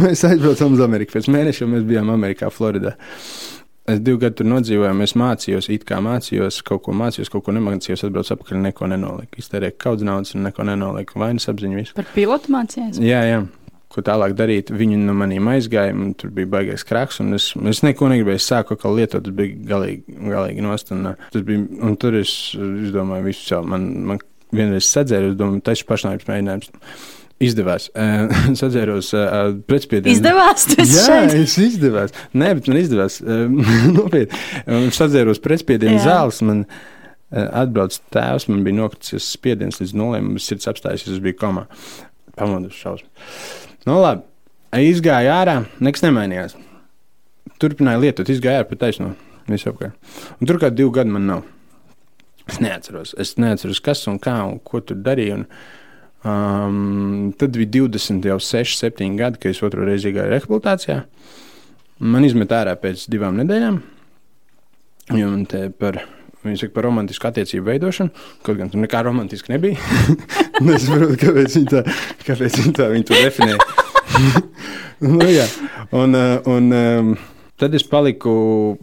[0.00, 1.18] Mēs aizbraucām uz Ameriku.
[1.18, 2.94] Pēc mēneša mēs bijām Amerikā, Floridā.
[3.84, 7.52] Es divu gadu tur nodzīvoju, es mācījos, it kā mācījos, kaut ko mācījos, kaut ko
[7.52, 9.42] nemācījos, atbraucu atpakaļ, neko nenoliku.
[9.42, 11.18] Iztērēju kaudz naudas un neko nenoliku.
[11.20, 11.96] Vainas apziņu visu.
[11.98, 13.00] Par pilotu mācījos?
[13.04, 13.42] Jā, jā.
[13.92, 14.72] Ko tālāk darīt?
[14.74, 18.40] Viņi no maniem aizgāja, un tur bija baigais kraks, un es, es neko negribēju.
[18.40, 20.94] Es sāku atkal lietot, tas bija galīgi, galīgi nost.
[20.96, 23.68] Un, tas bija, un tur es, es domāju, visu savu.
[23.74, 24.24] Man, man
[24.54, 26.72] vienreiz sadzēru, es domāju, tas ir pašnāvības mēģinājums
[27.42, 27.88] Izdevās.
[28.52, 30.14] Es atceros, uh, pretspiedienu.
[30.14, 31.34] Izdevās tas Jā, šeit?
[31.42, 32.14] es izdevās.
[32.36, 33.18] Nē, bet man izdevās.
[33.96, 34.38] Nopietni.
[34.86, 36.38] Es atceros pretspiedienu zāles.
[36.46, 36.64] Man
[37.34, 41.64] atbrauc tēvs, man bija nokritis spiediens līdz nulēm, un sirds apstājusies, es biju komā.
[42.38, 43.10] Pamodus šausmas.
[43.88, 44.22] Nu, labi.
[44.84, 46.54] Izgāju ārā, nekas nemainījās.
[47.62, 49.12] Turpināju lietot, izgāju ārā pa taisno.
[49.50, 49.98] Visapkārt.
[50.40, 51.42] Un tur kā divi gadi man nav.
[52.50, 53.14] Es neatceros.
[53.20, 55.40] Es neatceros, kas un kā un ko tur darīju.
[55.40, 55.46] Un,
[56.24, 61.02] Um, tad bija 20, jau 6, 7 gadi, kad es otru reizi gāju rehabilitācijā.
[62.00, 63.76] Man izmet ārā pēc divām nedēļām,
[65.18, 66.00] jo man te par,
[66.46, 69.76] saka, par romantisku attiecību veidošanu, kaut gan tur nekā romantiski nebija.
[70.74, 71.84] es saprotu, kāpēc viņi tā,
[72.24, 73.70] kāpēc viņi tā viņi to definēja.
[75.18, 75.46] nu, jā.
[75.92, 77.14] un, uh, un, um,
[77.54, 78.32] Tad es paliku,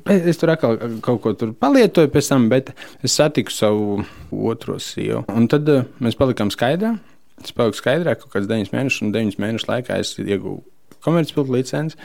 [0.08, 2.70] es tur atkal kaut ko tur palietoju, pēc tam, bet
[3.04, 3.98] es satiku savu
[4.32, 5.26] otro sievu.
[5.28, 6.94] Un tad uh, mēs palikām skaidrā.
[7.42, 10.62] Tas paliek skaidrāk, ka kaut kāds 9 mēnešus, un 9 mēnešu laikā es ieguvu
[11.06, 11.98] komercpilota licenci.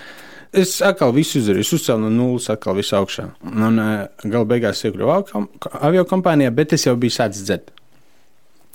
[0.57, 3.27] Es atkal visu izdarīju, uzcēlu no nulles, atkal visu augšā.
[3.51, 5.43] Un uh, gala beigās iekļuvu
[5.85, 7.73] avio kompānijā, bet es jau biju sācis dzert.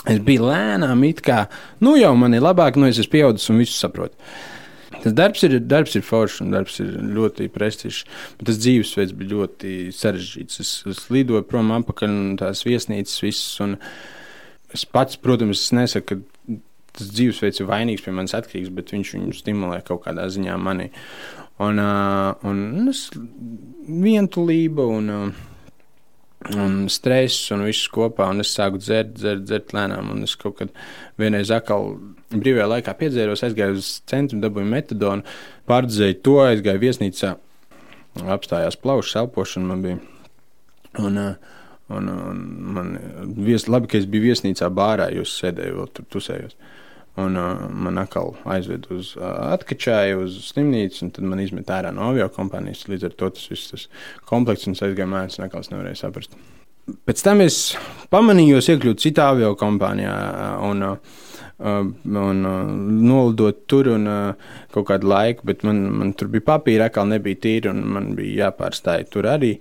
[0.10, 1.46] Es biju lēnām, it kā,
[1.86, 4.18] nu jau man ir labāk, nu es esmu pieaudzis un visu saprotu.
[5.02, 8.04] Tas darbs ir, darbs ir foršs un darbs ir ļoti prestižs,
[8.38, 10.62] bet tas dzīvesveids bija ļoti sarežģīts.
[10.62, 13.54] Es, es lidoju prom apakaļ no tās viesnīcas, visas.
[13.66, 13.80] Un,
[14.72, 16.31] Es pats, protams, nesaku, ka
[16.98, 20.90] tas dzīvesveids ir vainīgs pie manis atkarīgs, bet viņš viņu stimulē kaut kādā ziņā manī.
[21.62, 23.06] Un, uh, un es,
[23.86, 30.10] vientulība un, uh, un stress un viss kopā, un es sāku dzert, dzert, dzert lēnām,
[30.16, 30.74] un es kaut kad
[31.22, 31.94] vienreiz atkal
[32.34, 35.38] brīvajā laikā piedzēros, aizgāju uz centru, dabūju metadonu,
[35.70, 37.36] pārdzēju to, aizgāju viesnīcā,
[38.36, 40.02] apstājās plaušas elpošana man bija.
[41.00, 41.58] Un, uh,
[41.92, 42.38] Un, un
[42.74, 42.92] man
[43.36, 46.56] vies, labi, ka es biju viesnīcā bārā, jūs sēdējāt, tur tusējos.
[47.20, 51.92] Un uh, man atkal aizved uz uh, atkačāju, uz slimnīcu, un tad man izmet ārā
[51.92, 52.86] no avio kompānijas.
[52.88, 53.84] Līdz ar to tas viss tas
[54.30, 56.38] komplekss un es aizgāju mājās, un atkal es nevarēju saprast.
[57.08, 57.58] Pēc tam es
[58.14, 60.14] pamanīju, iekļūt citā avio kompānijā
[60.66, 61.92] un, un,
[62.24, 62.42] un
[63.04, 64.08] nolidot tur un
[64.74, 68.48] kaut kādu laiku, bet man, man tur bija papīra, atkal nebija tīri, un man bija
[68.48, 69.54] jāpārstāj tur arī.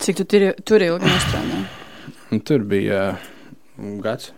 [0.00, 2.40] Cik tu tur, tur ilgi strādāji?
[2.46, 3.28] Tur bija uh,
[4.02, 4.32] gads.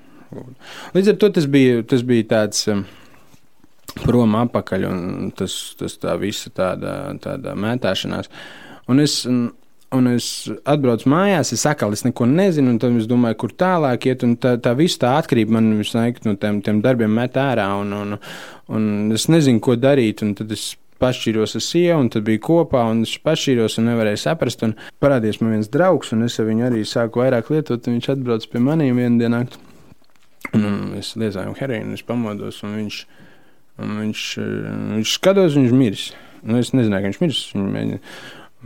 [0.97, 2.66] Līdz ar to tas bija, tas bija tāds.
[2.72, 2.87] Um,
[3.97, 8.28] Prom apakaļ, un tas, tas tā visa tāda, tāda mētāšanās.
[8.93, 9.14] Un es,
[9.97, 10.26] un es
[10.68, 14.24] atbraucu mājās, es atkal es neko nezinu, un tad es domāju, kur tālāk iet.
[14.43, 17.95] Tā, tā visa tā atkarība man visu laiku no tiem, tiem darbiem met ārā, un,
[17.97, 18.18] un,
[18.68, 20.24] un es nezinu, ko darīt.
[20.37, 24.64] Tad es pašķīros ar sievu, un tad bija kopā, un es pašķīros un nevarēju saprast.
[24.66, 28.49] Un parādījās man viens draugs, un es viņu arī sāku vairāk lietot, un viņš atbrauc
[28.53, 29.43] pie maniem vienā dienā.
[30.55, 33.03] Un es lietoju heroīnu, es pamodos, un viņš,
[33.82, 34.24] un viņš,
[34.94, 36.09] viņš skatos, viņš miris.
[36.47, 37.42] Nu, es nezināju, ka viņš miris.
[37.55, 38.01] Viņš mēģināja,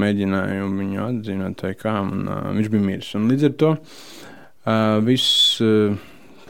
[0.01, 3.11] mēģināju viņu atzīmēt, kā, un uh, viņš bija miris.
[3.19, 5.59] Un līdz ar to uh, viss.
[5.65, 5.99] Uh,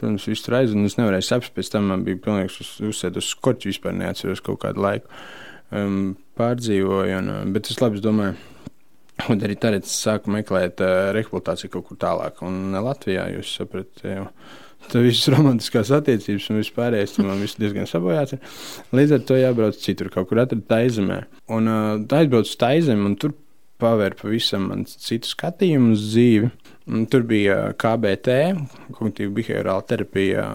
[0.01, 3.35] Protams, viss aizjūta, un es nevarēju saprast, pēc tam man bija pilnīgs uz, uzsēdus uz
[3.35, 5.19] skorķi, vispār neatceros kaut kādu laiku.
[5.69, 8.33] Um, pārdzīvoju, un, uh, bet es labi domāju,
[9.29, 14.01] un arī es sāku meklēt uh, rehabilitāciju kaut kur tālāk, un ne Latvijā, jūs saprotat,
[14.89, 18.39] Tur viss romantiskās attiecības un viss pārējais man viss diezgan sabojāts.
[18.95, 21.21] Līdz ar to jābrauc citur, kaut kur atrast taizemē.
[21.53, 23.35] Un uh, aizbrauc uz taizemi un tur
[23.81, 26.51] pavēr pavisam citu skatījumu uz dzīvi.
[26.91, 28.37] Un tur bija KBT,
[28.97, 30.45] kognitīva behaviorāla terapija,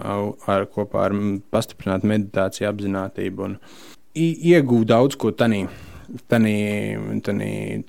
[0.51, 1.15] ar, kopā ar
[1.53, 3.51] pastiprinātu meditāciju, apziņotību.
[4.17, 5.63] Iegūtu daudz ko tādā,
[6.29, 6.53] tādā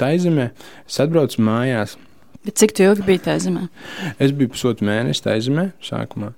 [0.01, 0.51] taizemē.
[0.87, 1.99] Es atbraucu mājās
[2.49, 3.67] Bet cik ilgi bija tajā zemē?
[4.25, 6.31] Es biju pusotru mēnesi tajā zemē, sākumā.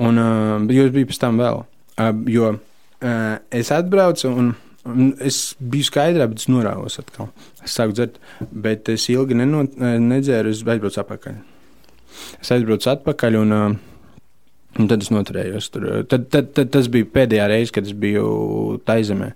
[0.00, 1.60] Un, uh, es biju pēc tam vēl.
[2.00, 4.48] Uh, jo uh, es atbraucu un,
[4.88, 7.28] un es biju skaidrā, bet es norāvos atkal.
[7.60, 11.38] Es sāku dzert, bet es ilgi neno, nedzēru, es aizbraucu atpakaļ.
[12.40, 14.26] Es aizbraucu atpakaļ un, uh,
[14.80, 15.90] un tad es noturējos tur.
[16.08, 19.34] Tad, tad, tad tas bija pēdējā reize, kad es biju taizemē.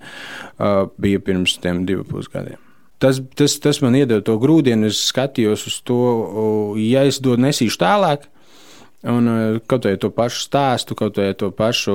[0.56, 2.63] Uh, bija pirms tiem divu pusgadiem
[3.04, 4.88] tas, tas, tas man iedeva to grūdienu.
[4.88, 6.00] Es skatījos uz to,
[6.80, 8.28] ja es to nesīšu tālāk.
[9.04, 9.28] Un
[9.68, 11.94] kaut vai to pašu stāstu, kaut vai to pašu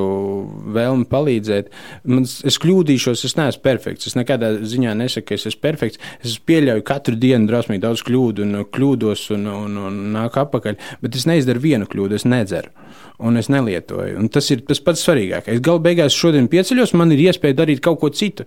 [0.76, 1.72] vēlmi palīdzēt.
[2.10, 4.12] Man, es kļūdīšos, es neesmu perfekts.
[4.12, 6.02] Es nekādā ziņā nesaku, ka es esmu perfekts.
[6.22, 10.78] Es pieļauju katru dienu drusmīgi daudz kļūdu, un kļūdos un, un, un nāku atpakaļ.
[11.02, 12.74] Bet es neizdaru vienu kļūdu, es nedzeru
[13.20, 14.18] un es nelietoju.
[14.20, 15.60] Un tas ir tas pats svarīgākais.
[15.64, 18.46] Galu beigās šodien pieceļos, man ir iespēja darīt kaut ko citu.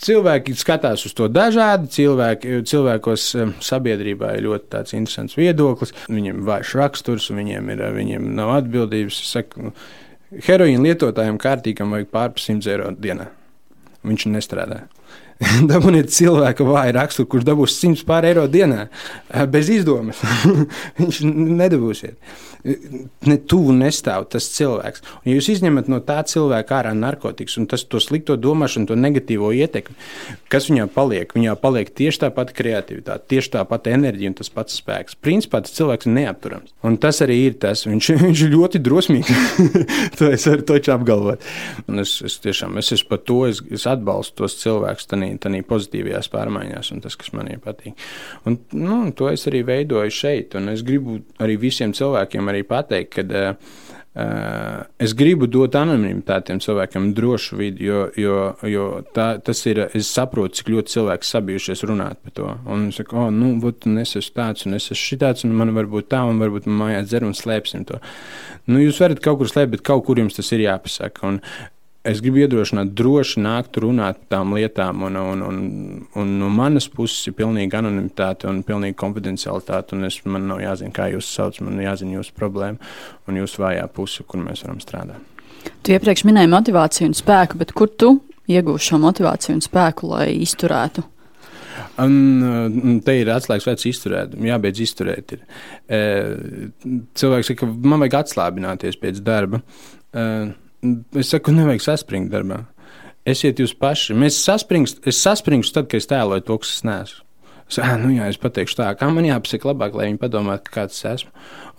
[0.00, 5.92] Cilvēki skatās uz to dažādi, cilvēki, cilvēkos eh, sabiedrībā ir ļoti interesants viedoklis.
[6.08, 9.20] Viņiem ir vājš raksturs, viņiem, ir, viņiem nav atbildības.
[9.32, 9.72] Saku,
[10.46, 13.30] heroīna lietotājiem kārtīgam vajag pārpas 100 eiro dienā.
[14.04, 14.84] Viņš nestrādā.
[15.70, 18.88] Dabūniet cilvēku vāju raksturu, kurš dabūs 100 pār eiro dienā
[19.50, 20.22] bez izdomas.
[21.00, 22.18] Viņš nedabūsiet
[22.64, 25.02] ne tuvu nestāv tas cilvēks.
[25.20, 28.96] Un, ja jūs izņemat no tā cilvēka ārā narkotikas un tas, to slikto domāšanu, to
[28.96, 29.96] negatīvo ietekmi,
[30.52, 34.50] kas viņā paliek, viņā paliek tieši tā pati kreativitāte, tieši tā pati enerģija un tas
[34.54, 35.18] pats spēks.
[35.20, 36.72] Principā tas cilvēks ir neapturams.
[36.84, 37.84] Un tas arī ir tas.
[37.88, 39.34] Viņš, viņš ir ļoti drosmīgs.
[40.18, 41.44] to es varu toču apgalvot.
[41.90, 45.10] Un es, es tiešām es esmu par to, es, es atbalstu tos cilvēkus
[45.42, 47.98] tādā pozitīvajās pārmaiņās un tas, kas manī patīk.
[48.48, 50.56] Un, nu, to es arī veidoju šeit.
[50.58, 53.74] Un es gribu arī visiem cilvēkiem arī pateikt, ka uh,
[54.14, 58.36] Uh, es gribu dot anonimitātiem cilvēkiem drošu vidi, jo, jo,
[58.70, 59.80] jo tā, tas ir.
[59.98, 62.52] Es saprotu, cik ļoti cilvēki sabijušies runāt par to.
[62.70, 65.74] Un es saku, oh, nu, un es esmu tāds, un es esmu šitāds, un man
[65.74, 67.98] varbūt tā, un varbūt man mājās dzer un slēpsim to.
[68.70, 71.32] Nu, jūs varat kaut kur slēpt, bet kaut kur jums tas ir jāpasaka.
[71.32, 71.42] Un
[72.04, 75.60] es gribu iedrošināt, droši nākt runāt par tām lietām, un, un, un,
[76.20, 79.96] un no manas puses ir pilnīga anonimitāte un pilnīga konfidencialitāte.
[80.06, 82.92] Es, man nav jāzina, kā jūs sauc, man jāzina jūsu problēma
[83.28, 85.32] un jūsu vājā puse, kur mēs varam strādāt.
[85.84, 88.18] Tu iepriekš minēji motivāciju un spēku, bet kur tu
[88.52, 91.06] iegūsi šo motivāciju un spēku, lai izturētu?
[92.04, 95.36] Un, te ir atslēgas vērts izturēt, jābeidz izturēt.
[95.36, 95.46] Ir.
[95.88, 96.00] E,
[97.18, 99.62] cilvēks saka, ka man vajag atslābināties pēc darba.
[100.12, 100.26] E,
[101.16, 102.64] Es saku, nevajag saspringt darbā.
[103.24, 104.16] Esiet jūs paši.
[104.20, 107.24] Mēs saspringst, es saspringstu tad, kad es tēloju to, kas es neesmu.
[107.64, 110.98] Es, ah, nu jā, es pateikšu tā, kā man jāpasaka labāk, lai viņi padomātu, kāds
[110.98, 111.30] es esmu.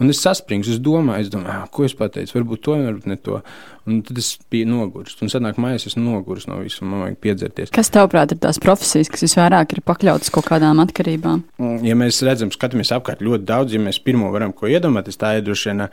[0.02, 3.18] Un es saspringstu, es domāju, es domāju ah, ko es pateicu, varbūt to, varbūt ne
[3.22, 3.38] to.
[3.86, 5.22] Un tad es biju nogurst.
[5.22, 7.74] Un sanāk, mājās es nogurstu no visuma, man vajag piedzerties.
[7.76, 11.46] Kas tavāprāt ir tās profesijas, kas visvairāk ir pakļautas kaut kādām atkarībām?
[11.86, 15.46] Ja mēs redzam, skatāmies apkārt ļoti daudz, ja mēs pirmo varam ko iedomāties, tā ir
[15.46, 15.86] droši vien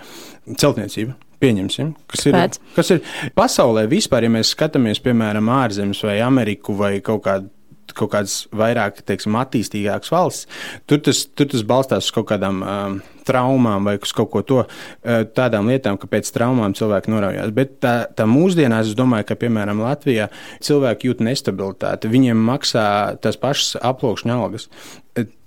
[0.56, 2.60] celtniecība Pieņemsim, kas ir, Pēc.
[2.76, 3.02] kas ir
[3.38, 7.50] pasaulē vispār, ja mēs skatāmies, piemēram, ārzemes vai Ameriku vai kaut kādu
[7.96, 10.46] kaut kādas vairāk teiksim, attīstīgākas valsts,
[10.88, 12.94] tur tas, tur tas balstās uz kaut kādām um,
[13.28, 17.52] traumām vai uz kaut ko to, uh, tādām lietām, ka pēc traumām cilvēki noraujās.
[17.54, 20.30] Bet tā, tā mūsdienās, es domāju, ka, piemēram, Latvijā
[20.64, 22.10] cilvēki jūt nestabilitāti.
[22.12, 22.86] Viņiem maksā
[23.22, 24.70] tas pašas aploksņa algas.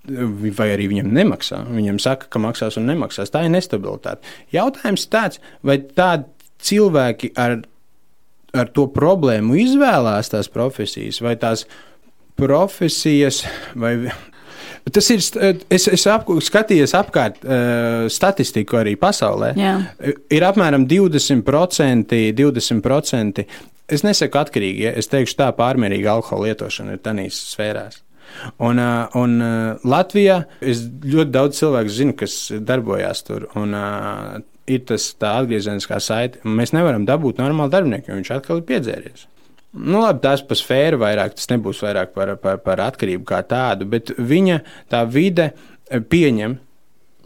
[0.05, 1.63] Vai arī viņam nemaksā.
[1.73, 3.33] Viņam saka, ka maksās un nemaksās.
[3.33, 4.25] Tā ir nestabilitāte.
[4.53, 6.29] Jautājums tāds, vai tādi
[6.65, 7.59] cilvēki ar,
[8.55, 11.65] ar to problēmu izvēlās tās profesijas vai tās
[12.37, 13.43] profesijas.
[13.73, 13.97] Vai,
[14.93, 15.21] Tas ir.
[15.73, 19.53] Es, es ap, skatījos apkārt uh, statistiku arī pasaulē.
[19.57, 19.75] Jā.
[20.33, 23.45] Ir apmēram 20%, 20%.
[23.85, 28.01] Es nesaku atkarīgi, ja es teikšu tā pārmērīga alkohola lietošana ir tanīs sfērās.
[28.63, 33.47] Un, uh, un uh, Latvijā es ļoti daudz cilvēku zinu, kas darbojās tur.
[33.59, 36.41] Un, uh, ir tas tā atgriezeniskā saite.
[36.45, 39.25] Mēs nevaram dabūt normālu darbinieku, jo viņš atkal ir piedzēries.
[39.75, 43.87] Nu, labi, tas par sfēru vairāk, tas nebūs vairāk par, par, par atkarību kā tādu,
[43.91, 44.61] bet viņa
[44.91, 45.49] tā vide
[45.91, 46.55] pieņem,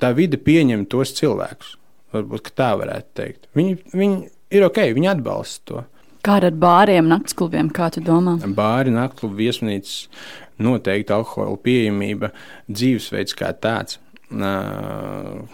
[0.01, 1.75] tā vide pieņem tos cilvēkus.
[2.15, 3.45] Varbūt tā varētu teikt.
[3.57, 4.17] Viņi, viņi
[4.57, 5.85] ir ok, viņi atbalsta to.
[6.25, 8.39] Kā ar bāriem, naktsklubiem, kā tu domā?
[8.57, 10.09] Bāri, naktklubi, viesnīcas,
[10.63, 12.33] noteikti alkohola pieejamība,
[12.69, 13.99] dzīvesveids kā tāds.
[14.29, 15.47] Uh,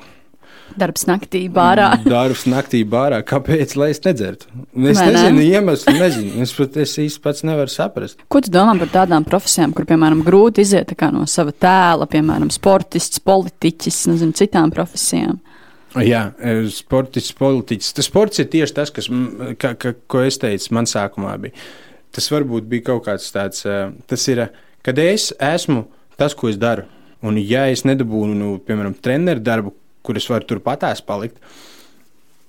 [0.76, 1.88] Darbs naktī bārā.
[2.10, 3.22] Darbs naktī bārā.
[3.28, 3.76] Kāpēc?
[3.80, 4.50] Lai es nedzertu.
[4.74, 5.14] Es Vai ne?
[5.16, 6.34] nezinu iemeslu, nezinu.
[6.44, 8.26] Es pat es īsti pats nevaru saprast.
[8.32, 13.22] Ko tu domā par tādām profesijām, kur, piemēram, grūti iziet no sava tēla, piemēram, sportists,
[13.24, 15.40] politiķis, nezinu, citām profesijām?
[16.04, 17.94] Jā, e, sportists, politiķis.
[17.96, 19.08] Tas sports ir tieši tas, kas,
[19.62, 21.56] ka, ka, ko es teicu, man sākumā bija.
[22.16, 23.78] Tas varbūt bija kaut kāds tāds, e,
[24.10, 24.44] tas ir,
[24.86, 25.88] kad es esmu
[26.20, 26.86] tas, ko es daru.
[27.26, 29.74] Un ja es nedabūnu, nu, piemēram, treneru darbu,
[30.06, 31.40] kur es varu turpatās palikt,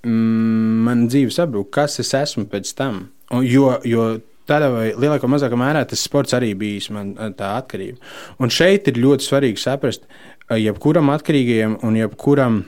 [0.04, 3.06] mm, man dzīve sabrūk, kas es esmu pēc tam.
[3.32, 4.08] Un, jo, jo
[4.46, 7.98] tādā vai lielākā vai mazākā mērā tas sports arī bijis man tā atkarība.
[8.42, 10.06] Un šeit ir ļoti svarīgi saprast,
[10.50, 12.64] eh, jebkuram atkarīgajam un jebkuram.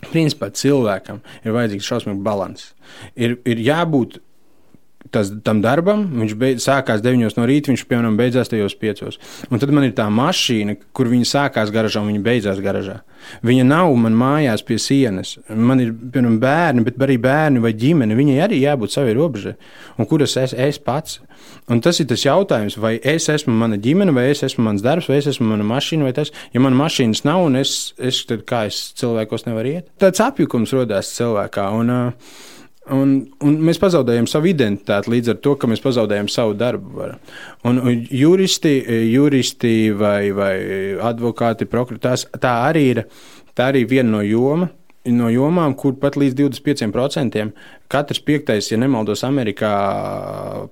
[0.00, 2.72] Principā cilvēkam ir vajadzīgs šausmīgs līdzsvars.
[3.20, 4.16] Ir, ir jābūt
[5.14, 9.18] tas, tam darbam, viņš beidz, sākās 9 no rīta, viņš piemēram beidzās tajos 5.
[9.50, 13.00] Un tad man ir tā mašīna, kur viņa sākās garažā un viņa beidzās garažā.
[13.44, 15.36] Viņa nav man mājās pie sienas.
[15.48, 18.16] Man ir piemēram bērni, bet arī bērni vai ģimene.
[18.16, 19.56] Viņai arī jābūt savai robežai.
[19.98, 21.18] Un kur es esmu es pats?
[21.70, 25.08] Un tas ir tas jautājums, vai es esmu mana ģimene, vai es esmu mans darbs,
[25.10, 28.42] vai es esmu mana mašīna, vai tas, ja man mašīnas nav, un es, es tad
[28.48, 29.92] kā es cilvēkos nevaru iet.
[30.02, 31.68] Tāds apjukums rodās cilvēkā.
[31.78, 32.48] Un, uh,
[32.90, 33.10] Un,
[33.46, 36.90] un mēs pazaudējam savu identitāti līdz ar to, ka mēs pazaudējam savu darbu.
[36.96, 37.18] Varu.
[37.68, 38.72] Un, un juristi,
[39.12, 40.54] juristi vai, vai
[41.10, 43.02] advokāti, prokurors, tā arī ir
[43.54, 44.68] tā arī viena no jomām.
[45.10, 47.46] No jomām, kur pat līdz 25%
[47.88, 49.70] katrs piektais, ja nemaldos, Amerikā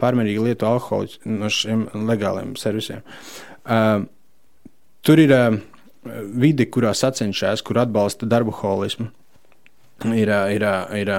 [0.03, 3.01] pārmērīgi lieto alkoholu no šiem legāliem servisiem.
[3.65, 4.05] Uh,
[5.01, 5.57] tur ir uh,
[6.29, 9.09] vide, kurā sacenšas, kur atbalsta darbu holismu
[10.07, 10.67] ir, ir,
[10.99, 11.13] ir,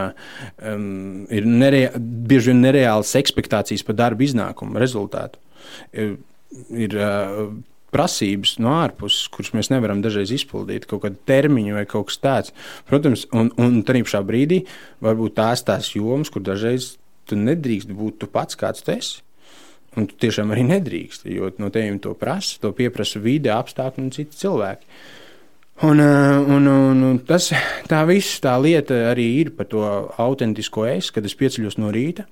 [0.72, 5.42] um, ir nerea, bieži vien nereālas expectācijas par darba iznākumu, rezultātu.
[5.92, 6.16] Ir,
[6.72, 7.50] ir uh,
[7.94, 12.54] prasības no ārpuses, kuras mēs nevaram dažreiz izpildīt, kaut kāda termiņa vai kaut kas tāds.
[12.90, 14.64] Protams, un, un tā pašā brīdī
[15.06, 16.94] varbūt tās tās jomas, kur dažreiz
[17.30, 19.24] tu nedrīkst būt tu pats, kāds tu esi.
[19.98, 24.12] Un tu tiešām arī nedrīkst, jo no tevis to prasa, to pieprasa vide, apstākļi un
[24.14, 24.86] citi cilvēki.
[25.82, 27.54] Un, un, un, un tas,
[27.88, 29.84] tā visa tā lieta arī ir par to
[30.20, 32.26] autentisko es, kad es pieceļos no rīta.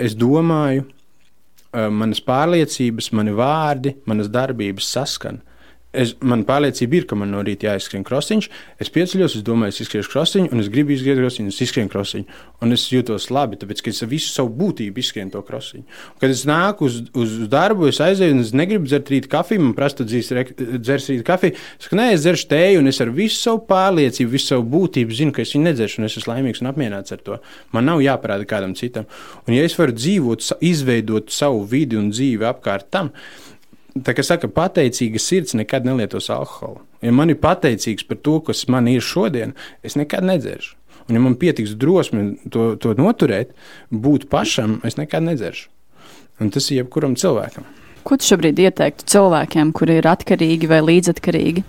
[0.00, 0.86] Es domāju,
[1.72, 5.44] manas pārliecības, mani vārdi, manas darbības saskana.
[5.92, 8.46] Es, man pārliecība ir, ka man no rīta jāizskrien krosiņš.
[8.80, 12.38] Es pieceļos, es domāju, es izskriešu krosiņu, un es gribu izskriet krosiņu, es izskrienu krosiņu.
[12.64, 15.84] Un es jūtos labi, tāpēc, ka es visu savu būtību izskrienu to krosiņu.
[16.22, 19.76] Kad es nāku uz, uz darbu, es aizēju, un es negribu dzert rīta kafiju, man
[19.76, 21.58] prasa, dzers rīta kafiju.
[21.76, 25.20] Es saku, nē, es dzeršu tēju, un es ar visu savu pārliecību, visu savu būtību
[25.20, 27.40] zinu, ka es viņu nedzeršu, un es esmu laimīgs un apmierināts ar to.
[27.76, 29.04] Man nav jāparāda kādam citam.
[29.44, 33.12] Un, ja es varu dzīvot, izveidot savu vidi un dzīvi apkārt tam,
[33.92, 36.80] Tā kā saka, pateicīga sirds nekad nelietos alkoholu.
[37.04, 39.52] Ja man ir pateicīgs par to, kas man ir šodien,
[39.84, 40.78] es nekad nedzeršu.
[41.08, 43.52] Un, ja man pietiks drosme to, to noturēt,
[43.92, 45.68] būt pašam, es nekad nedzeršu.
[46.40, 47.66] Un tas ir jebkuram cilvēkam.
[48.06, 51.66] Ko tu šobrīd ieteiktu cilvēkiem, kuri ir atkarīgi vai līdzatkarīgi?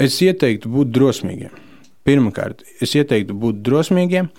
[0.00, 1.52] Es ieteiktu būt drosmīgiem.
[2.06, 4.30] Pirmkārt, es ieteiktu būt drosmīgiem,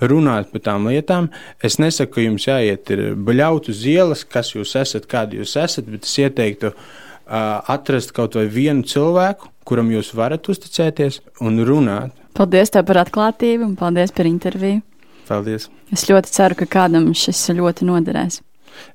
[0.00, 1.28] runāt par tām lietām.
[1.64, 6.06] Es nesaku, ka jums jāiet baļaut uz ielas, kas jūs esat, kādi jūs esat, bet
[6.06, 12.14] es ieteiktu uh, atrast kaut vai vienu cilvēku, kuram jūs varat uzticēties un runāt.
[12.38, 14.82] Paldies par atklātību un paldies par interviju.
[15.28, 15.68] Paldies!
[15.92, 18.40] Es ļoti ceru, ka kādam šis ļoti noderēs.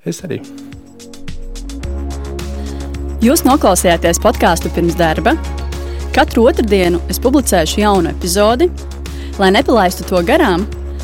[0.07, 0.39] Es arī.
[3.23, 5.35] Jūs noklausījāties podkāstu pirms darba.
[6.13, 8.67] Katru otrdienu es publicēšu jaunu epizodi.
[9.39, 10.65] Lai nepalaistu to garām,